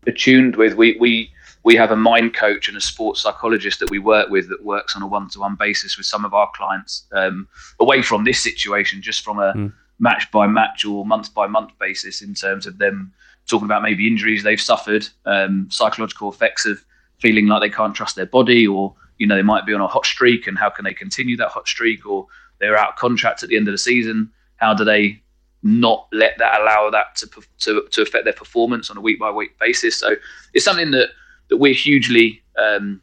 [0.08, 0.76] attuned with.
[0.76, 1.32] We we
[1.64, 4.96] we have a mind coach and a sports psychologist that we work with that works
[4.96, 7.48] on a one-to-one basis with some of our clients um,
[7.80, 9.74] away from this situation, just from a mm.
[10.00, 13.12] match by match or month by month basis in terms of them
[13.50, 16.84] talking about maybe injuries they've suffered, um, psychological effects of
[17.20, 19.88] feeling like they can't trust their body, or you know they might be on a
[19.88, 22.28] hot streak and how can they continue that hot streak, or
[22.60, 24.32] they're out of contract at the end of the season.
[24.58, 25.22] How do they
[25.64, 29.30] not let that allow that to, to, to affect their performance on a week by
[29.30, 29.98] week basis.
[29.98, 30.16] So
[30.54, 31.10] it's something that,
[31.50, 33.02] that we're hugely, um,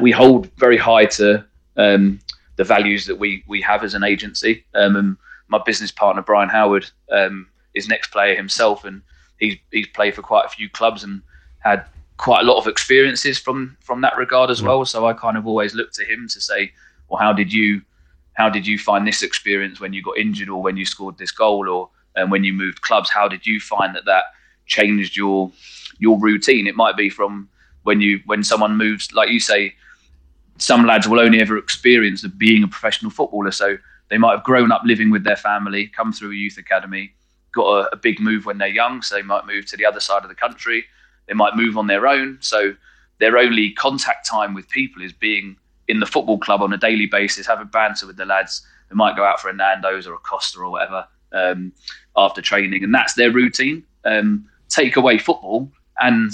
[0.00, 1.44] we hold very high to
[1.76, 2.20] um,
[2.56, 4.64] the values that we, we have as an agency.
[4.74, 5.16] Um, and
[5.48, 9.02] my business partner, Brian Howard, um, is an ex-player himself and
[9.38, 11.22] he's, he's played for quite a few clubs and
[11.60, 11.84] had
[12.20, 14.84] quite a lot of experiences from, from that regard as well.
[14.84, 16.70] So I kind of always look to him to say,
[17.08, 17.80] well, how did you
[18.34, 21.30] how did you find this experience when you got injured or when you scored this
[21.30, 23.08] goal or um, when you moved clubs?
[23.08, 24.24] How did you find that that
[24.66, 25.50] changed your
[25.98, 26.66] your routine?
[26.66, 27.48] It might be from
[27.84, 29.74] when you when someone moves, like you say,
[30.58, 33.50] some lads will only ever experience of being a professional footballer.
[33.50, 33.78] So
[34.10, 37.14] they might have grown up living with their family, come through a youth academy,
[37.52, 40.00] got a, a big move when they're young, so they might move to the other
[40.00, 40.84] side of the country.
[41.30, 42.74] They might move on their own, so
[43.20, 45.56] their only contact time with people is being
[45.86, 48.66] in the football club on a daily basis, having banter with the lads.
[48.88, 51.72] They might go out for a Nando's or a Costa or whatever um,
[52.16, 53.84] after training, and that's their routine.
[54.04, 55.70] Um, take away football,
[56.00, 56.32] and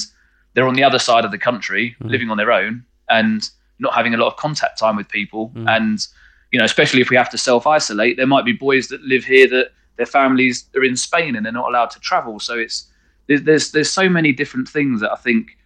[0.55, 2.09] they're on the other side of the country, mm.
[2.11, 5.51] living on their own, and not having a lot of contact time with people.
[5.51, 5.77] Mm.
[5.77, 6.07] And
[6.53, 9.25] you know, especially if we have to self isolate, there might be boys that live
[9.25, 12.41] here that their families are in Spain and they're not allowed to travel.
[12.41, 12.87] So it's
[13.29, 15.57] there's there's, there's so many different things that I think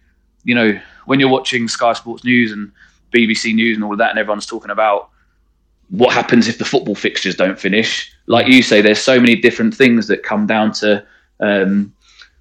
[0.43, 2.71] you know when you're watching Sky Sports News and
[3.13, 5.09] BBC News and all of that, and everyone's talking about
[5.89, 8.11] what happens if the football fixtures don't finish.
[8.27, 11.05] Like you say, there's so many different things that come down to
[11.41, 11.93] um,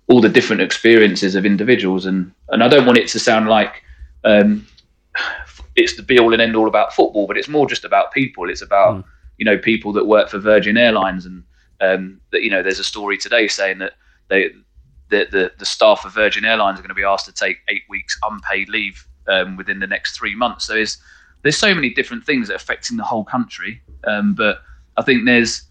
[0.06, 3.82] all the different experiences of individuals, and and I don't want it to sound like
[4.24, 4.66] um,
[5.76, 8.48] it's the be all and end all about football, but it's more just about people.
[8.48, 9.04] It's about mm.
[9.38, 11.42] you know people that work for Virgin Airlines, and
[11.80, 13.94] um, that you know there's a story today saying that
[14.28, 14.50] they
[15.10, 17.82] the, the, the staff of Virgin Airlines are going to be asked to take eight
[17.88, 20.66] weeks unpaid leave um, within the next three months.
[20.66, 20.98] So there's
[21.42, 23.80] there's so many different things that are affecting the whole country.
[24.04, 24.60] Um, but
[24.96, 25.62] I think there's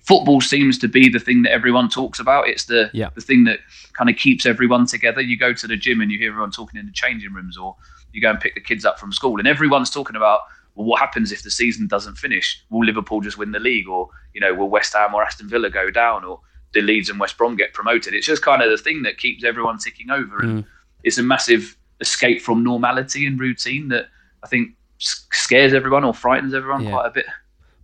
[0.00, 2.48] football seems to be the thing that everyone talks about.
[2.48, 3.10] It's the yeah.
[3.14, 3.60] the thing that
[3.92, 5.20] kind of keeps everyone together.
[5.20, 7.76] You go to the gym and you hear everyone talking in the changing rooms, or
[8.12, 10.40] you go and pick the kids up from school, and everyone's talking about
[10.74, 12.62] well, what happens if the season doesn't finish?
[12.70, 15.70] Will Liverpool just win the league, or you know, will West Ham or Aston Villa
[15.70, 16.40] go down, or
[16.80, 18.14] do Leeds and West Brom get promoted?
[18.14, 20.68] It's just kind of the thing that keeps everyone ticking over, and mm.
[21.02, 24.06] it's a massive escape from normality and routine that
[24.42, 26.90] I think scares everyone or frightens everyone yeah.
[26.90, 27.26] quite a bit.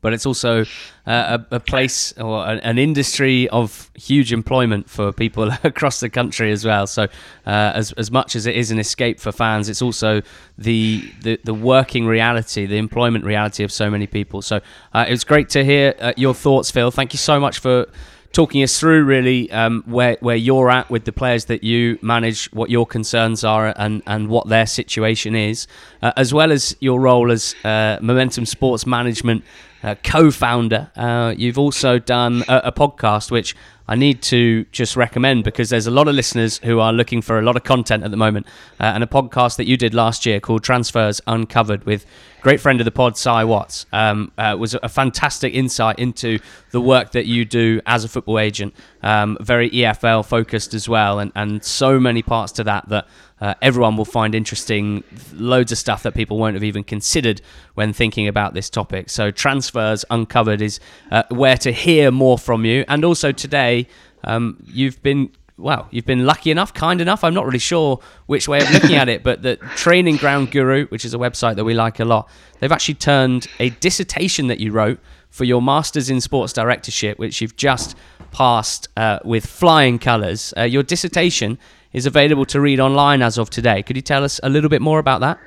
[0.01, 0.62] But it's also
[1.07, 6.11] uh, a, a, place or an, an, industry of huge employment for people across the
[6.11, 6.88] country as well.
[6.88, 7.09] So, uh,
[7.47, 10.20] as as much as it is an escape for fans, it's also
[10.59, 14.43] the the, the working reality, the employment reality of so many people.
[14.43, 14.61] So,
[14.93, 16.90] uh, it was great to hear uh, your thoughts, Phil.
[16.90, 17.86] Thank you so much for
[18.33, 22.47] talking us through really um, where where you're at with the players that you manage,
[22.53, 25.66] what your concerns are, and and what their situation is,
[26.03, 29.45] uh, as well as your role as uh, Momentum Sports Management
[29.83, 30.91] uh, co-founder.
[30.97, 33.57] Uh, you've also done a, a, podcast which
[33.89, 37.39] I need to just recommend because there's a lot of listeners who are looking for
[37.39, 38.47] a lot of content at the moment,
[38.80, 42.07] uh, and a podcast that you did last year called Transfers Uncovered with
[42.41, 46.39] great friend of the pod, Cy Watts, um, uh, was a fantastic insight into
[46.70, 48.74] the work that you do as a football agent.
[49.03, 53.07] Um, very EFL focused as well, and, and so many parts to that that
[53.43, 55.03] uh, everyone will find interesting.
[55.34, 57.43] Loads of stuff that people won't have even considered
[57.74, 59.11] when thinking about this topic.
[59.11, 60.78] So, Transfers Uncovered is
[61.11, 62.84] uh, where to hear more from you.
[62.86, 63.88] And also today,
[64.22, 67.24] um, you've been well, you've been lucky enough, kind enough.
[67.24, 70.86] I'm not really sure which way of looking at it, but the Training Ground Guru,
[70.86, 72.30] which is a website that we like a lot,
[72.61, 77.40] they've actually turned a dissertation that you wrote for your Masters in Sports Directorship, which
[77.40, 77.97] you've just
[78.30, 80.55] passed uh, with flying colours.
[80.57, 81.59] Uh, your dissertation
[81.93, 83.82] is available to read online as of today.
[83.82, 85.38] Could you tell us a little bit more about that?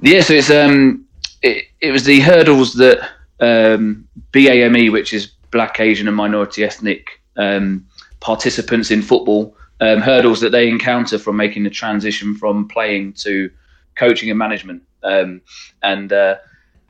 [0.00, 1.06] Yeah, so it's um,
[1.42, 2.98] it, it was the hurdles that
[3.40, 7.86] um, BAME, which is Black, Asian, and Minority Ethnic um,
[8.20, 13.50] participants in football um, hurdles that they encounter from making the transition from playing to
[13.94, 14.82] coaching and management.
[15.02, 15.40] Um,
[15.82, 16.36] and uh,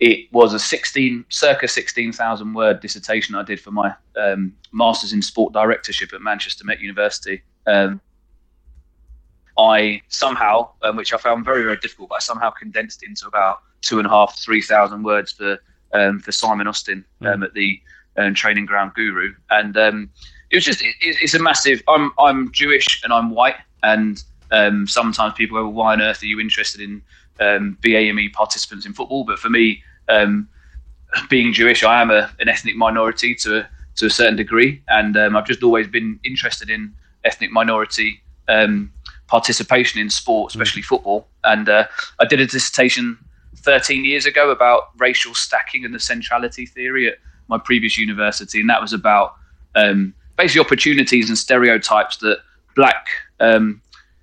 [0.00, 5.22] it was a 16, circa 16,000 word dissertation I did for my um, Masters in
[5.22, 7.42] Sport Directorship at Manchester Met University.
[7.66, 8.00] Um,
[9.58, 13.62] I somehow, um, which I found very, very difficult, but I somehow condensed into about
[13.80, 15.58] two and a half, three thousand words for
[15.92, 17.44] um, for Simon Austin mm.
[17.44, 17.80] at the
[18.34, 19.34] Training Ground Guru.
[19.50, 19.76] And
[20.50, 21.82] it was just it, it's a massive.
[21.88, 26.22] I'm I'm Jewish and I'm white, and um, sometimes people go, well, "Why on earth
[26.22, 27.02] are you interested in
[27.40, 30.48] um, BAME participants in football?" But for me, um,
[31.28, 35.16] being Jewish, I am a, an ethnic minority to a, to a certain degree, and
[35.16, 36.92] um, I've just always been interested in
[37.24, 38.92] ethnic minority um,
[39.26, 40.86] participation in sport, especially mm.
[40.86, 41.26] football.
[41.44, 41.86] And uh,
[42.20, 43.18] I did a dissertation
[43.56, 47.18] 13 years ago about racial stacking and the centrality theory at
[47.48, 49.34] my previous university, and that was about
[49.74, 52.38] um, basically opportunities and stereotypes that
[52.74, 53.08] black
[53.40, 53.80] um,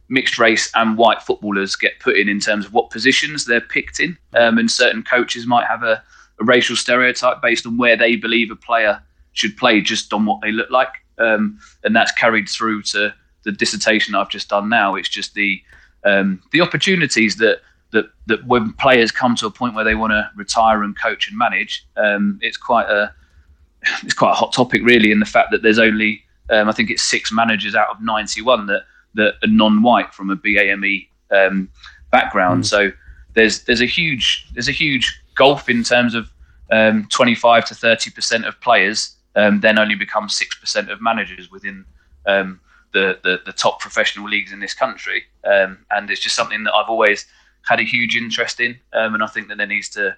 [0.10, 3.99] mixed race and white footballers get put in in terms of what positions they're picked
[3.99, 6.04] in um, and certain coaches might have a,
[6.39, 9.01] a, racial stereotype based on where they believe a player
[9.32, 13.14] should play just on what they look like um, and that's carried through to
[13.44, 15.62] the dissertation I've just done now it's just the
[16.06, 20.12] um, the opportunities that that that when players come to a point where they want
[20.12, 23.14] to retire and coach and manage um, it's quite a
[24.04, 26.89] it's quite a hot topic really in the fact that there's only um, I think
[26.89, 28.84] it's six managers out of 91 that
[29.16, 31.70] that are non-white from a BAME um,
[32.12, 32.64] background.
[32.64, 32.68] Mm.
[32.68, 32.91] So
[33.34, 36.32] there's there's a huge there's a huge gulf in terms of
[36.72, 41.52] um, 25 to 30 percent of players um, then only become six percent of managers
[41.52, 41.86] within
[42.26, 42.60] um,
[42.94, 46.74] the, the, the top professional leagues in this country, um, and it's just something that
[46.74, 47.26] I've always
[47.68, 50.16] had a huge interest in, and I think that there needs to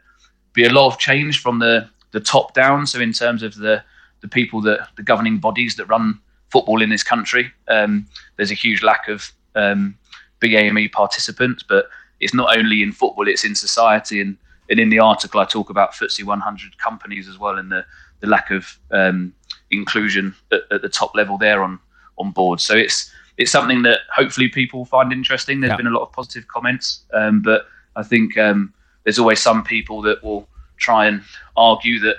[0.53, 2.88] be a lot of change from the the top down.
[2.88, 3.84] So in terms of the
[4.21, 6.19] the people that the governing bodies that run
[6.49, 8.07] football in this country, um,
[8.38, 9.97] there's a huge lack of um,
[10.41, 11.63] BAME participants.
[11.67, 14.21] But it's not only in football; it's in society.
[14.21, 14.38] And,
[14.69, 17.86] and in the article, I talk about FTSE 100 companies as well, and the
[18.21, 19.34] the lack of um,
[19.69, 21.80] inclusion at, at, the top level there on
[22.18, 22.59] on board.
[22.61, 25.59] So it's it's something that hopefully people find interesting.
[25.59, 25.78] There's yeah.
[25.78, 30.01] been a lot of positive comments, um, but I think um, there's always some people
[30.03, 30.47] that will
[30.78, 31.22] try and
[31.55, 32.18] argue that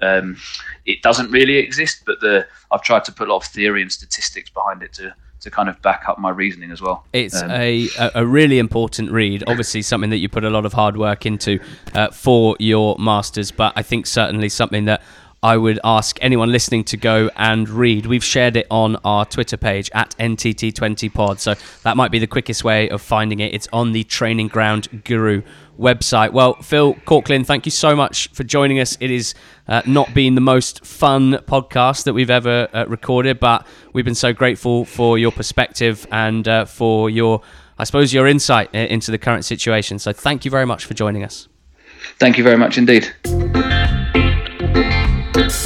[0.00, 0.36] um,
[0.86, 3.90] it doesn't really exist, but the I've tried to put a lot of theory and
[3.90, 7.04] statistics behind it to to kind of back up my reasoning as well.
[7.12, 9.44] It's um, a a really important read.
[9.46, 11.60] Obviously, something that you put a lot of hard work into
[11.94, 15.02] uh, for your masters, but I think certainly something that
[15.44, 18.06] I would ask anyone listening to go and read.
[18.06, 22.64] We've shared it on our Twitter page at NTT20pod, so that might be the quickest
[22.64, 23.52] way of finding it.
[23.52, 25.42] It's on the Training Ground Guru
[25.78, 26.32] website.
[26.32, 28.96] Well, Phil Korklin, thank you so much for joining us.
[29.00, 29.34] It is
[29.68, 34.14] uh, not been the most fun podcast that we've ever uh, recorded, but we've been
[34.14, 37.42] so grateful for your perspective and uh, for your,
[37.76, 39.98] I suppose, your insight uh, into the current situation.
[39.98, 41.48] So thank you very much for joining us.
[42.18, 43.12] Thank you very much indeed.
[45.36, 45.64] It's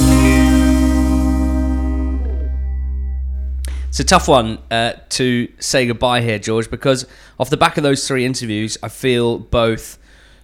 [3.99, 7.05] a tough one uh, to say goodbye here, George, because
[7.39, 9.99] off the back of those three interviews, I feel both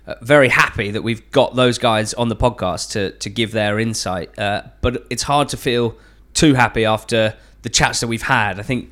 [0.05, 3.79] uh, very happy that we've got those guys on the podcast to, to give their
[3.79, 4.37] insight.
[4.37, 5.95] Uh, but it's hard to feel
[6.35, 8.59] too happy after the chats that we've had.
[8.59, 8.91] I think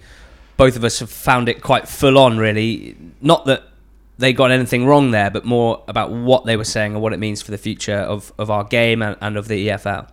[0.58, 2.98] both of us have found it quite full on, really.
[3.22, 3.66] Not that
[4.18, 7.20] they got anything wrong there, but more about what they were saying and what it
[7.20, 10.10] means for the future of, of our game and, and of the EFL.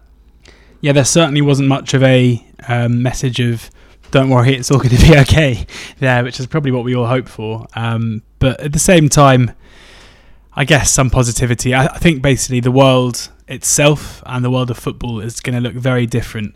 [0.81, 3.71] Yeah, there certainly wasn't much of a um, message of
[4.11, 5.67] don't worry, it's all going to be okay
[5.99, 7.67] there, which is probably what we all hope for.
[7.75, 9.53] Um, but at the same time,
[10.55, 11.75] I guess some positivity.
[11.75, 15.61] I, I, think basically the world itself and the world of football is going to
[15.61, 16.55] look very different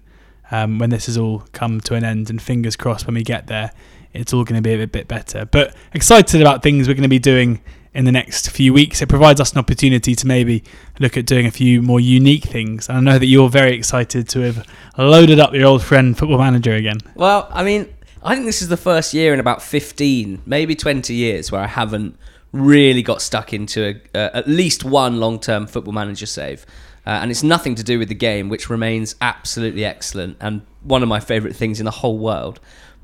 [0.51, 2.29] um, when this has all come to an end.
[2.29, 3.73] And fingers crossed, when we get there,
[4.13, 5.45] it's all going to be a bit better.
[5.45, 7.63] But excited about things we're going to be doing
[7.95, 9.01] in the next few weeks.
[9.01, 10.65] It provides us an opportunity to maybe
[10.99, 12.89] look at doing a few more unique things.
[12.89, 14.67] And I know that you're very excited to have
[14.99, 16.99] loaded up your old friend Football Manager again.
[17.15, 17.93] Well, I mean,
[18.23, 21.69] I think this is the first year in about 15, maybe 20 years where I
[21.69, 22.19] haven't
[22.53, 26.67] really got stuck into a, uh, at least one long term Football Manager save.
[27.07, 31.03] Uh, and it's nothing to do with the game, which remains absolutely excellent and one
[31.03, 32.61] of my favourite things in the whole world.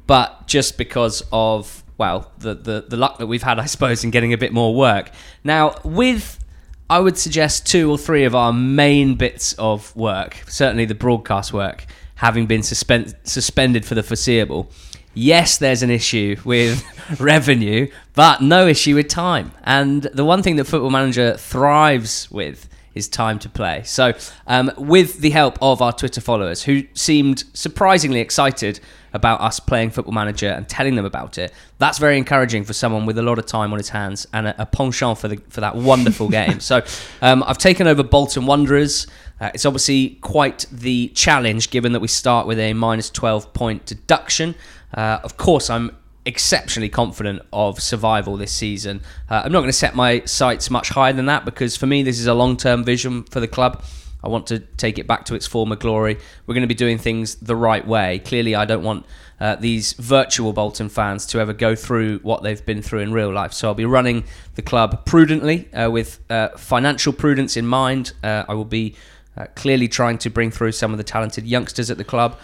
[0.07, 4.11] But just because of well, the, the, the luck that we've had, I suppose, in
[4.11, 5.11] getting a bit more work.
[5.44, 6.42] Now, with,
[6.88, 11.53] I would suggest two or three of our main bits of work, certainly the broadcast
[11.53, 11.84] work,
[12.14, 14.70] having been suspend, suspended for the foreseeable.
[15.12, 16.82] Yes, there's an issue with
[17.20, 19.53] revenue, but no issue with time.
[19.64, 23.82] And the one thing that Football Manager thrives with is time to play.
[23.84, 24.12] So,
[24.47, 28.80] um, with the help of our Twitter followers, who seemed surprisingly excited
[29.12, 33.07] about us playing Football Manager and telling them about it, that's very encouraging for someone
[33.07, 35.61] with a lot of time on his hands and a, a penchant for the for
[35.61, 36.61] that wonderful game.
[36.61, 36.82] So,
[37.22, 39.07] um, I've taken over Bolton Wanderers.
[39.41, 43.86] Uh, it's obviously quite the challenge, given that we start with a minus 12 point
[43.86, 44.55] deduction.
[44.93, 45.97] Uh, of course, I'm
[46.31, 49.03] exceptionally confident of survival this season.
[49.28, 52.03] Uh, I'm not going to set my sights much higher than that because for me,
[52.03, 53.83] this is a long term vision for the club.
[54.22, 56.18] I want to take it back to its former glory.
[56.47, 58.20] We're going to be doing things the right way.
[58.20, 59.07] Clearly, I don't want
[59.41, 63.33] uh, these virtual Bolton fans to ever go through what they've been through in real
[63.33, 63.53] life.
[63.53, 64.24] So I'll be running
[64.55, 68.12] the club prudently, uh, with uh, financial prudence in mind.
[68.22, 68.95] Uh, I will be
[69.37, 72.39] uh, clearly trying to bring through some of the talented youngsters at the club.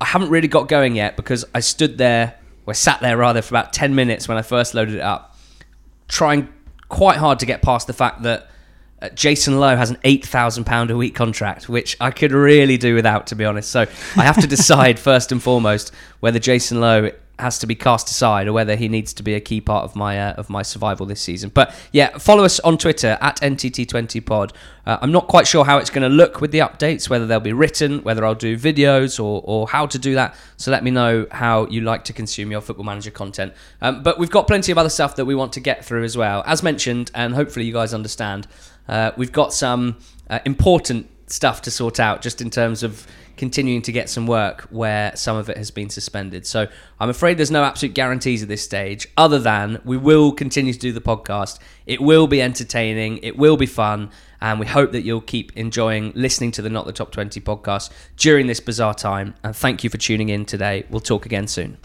[0.00, 2.34] I haven't really got going yet because I stood there
[2.66, 5.36] we sat there rather for about 10 minutes when I first loaded it up,
[6.08, 6.48] trying
[6.88, 8.48] quite hard to get past the fact that
[9.02, 13.26] uh, Jason Lowe has an £8,000 a week contract, which I could really do without,
[13.28, 13.70] to be honest.
[13.70, 13.86] So
[14.16, 18.46] I have to decide first and foremost whether Jason Lowe has to be cast aside
[18.46, 21.04] or whether he needs to be a key part of my uh, of my survival
[21.06, 21.50] this season.
[21.52, 24.52] But yeah, follow us on Twitter at NTT20pod.
[24.86, 27.40] Uh, I'm not quite sure how it's going to look with the updates, whether they'll
[27.40, 30.36] be written, whether I'll do videos or, or how to do that.
[30.56, 33.54] So let me know how you like to consume your Football Manager content.
[33.80, 36.16] Um, but we've got plenty of other stuff that we want to get through as
[36.16, 36.42] well.
[36.46, 38.46] As mentioned, and hopefully you guys understand,
[38.88, 39.96] uh, we've got some
[40.28, 43.06] uh, important stuff to sort out just in terms of
[43.36, 46.46] continuing to get some work where some of it has been suspended.
[46.46, 46.68] So
[47.00, 50.78] I'm afraid there's no absolute guarantees at this stage, other than we will continue to
[50.78, 51.58] do the podcast.
[51.86, 54.10] It will be entertaining, it will be fun,
[54.40, 57.90] and we hope that you'll keep enjoying listening to the Not the Top 20 podcast
[58.16, 59.34] during this bizarre time.
[59.42, 60.84] And thank you for tuning in today.
[60.90, 61.78] We'll talk again soon.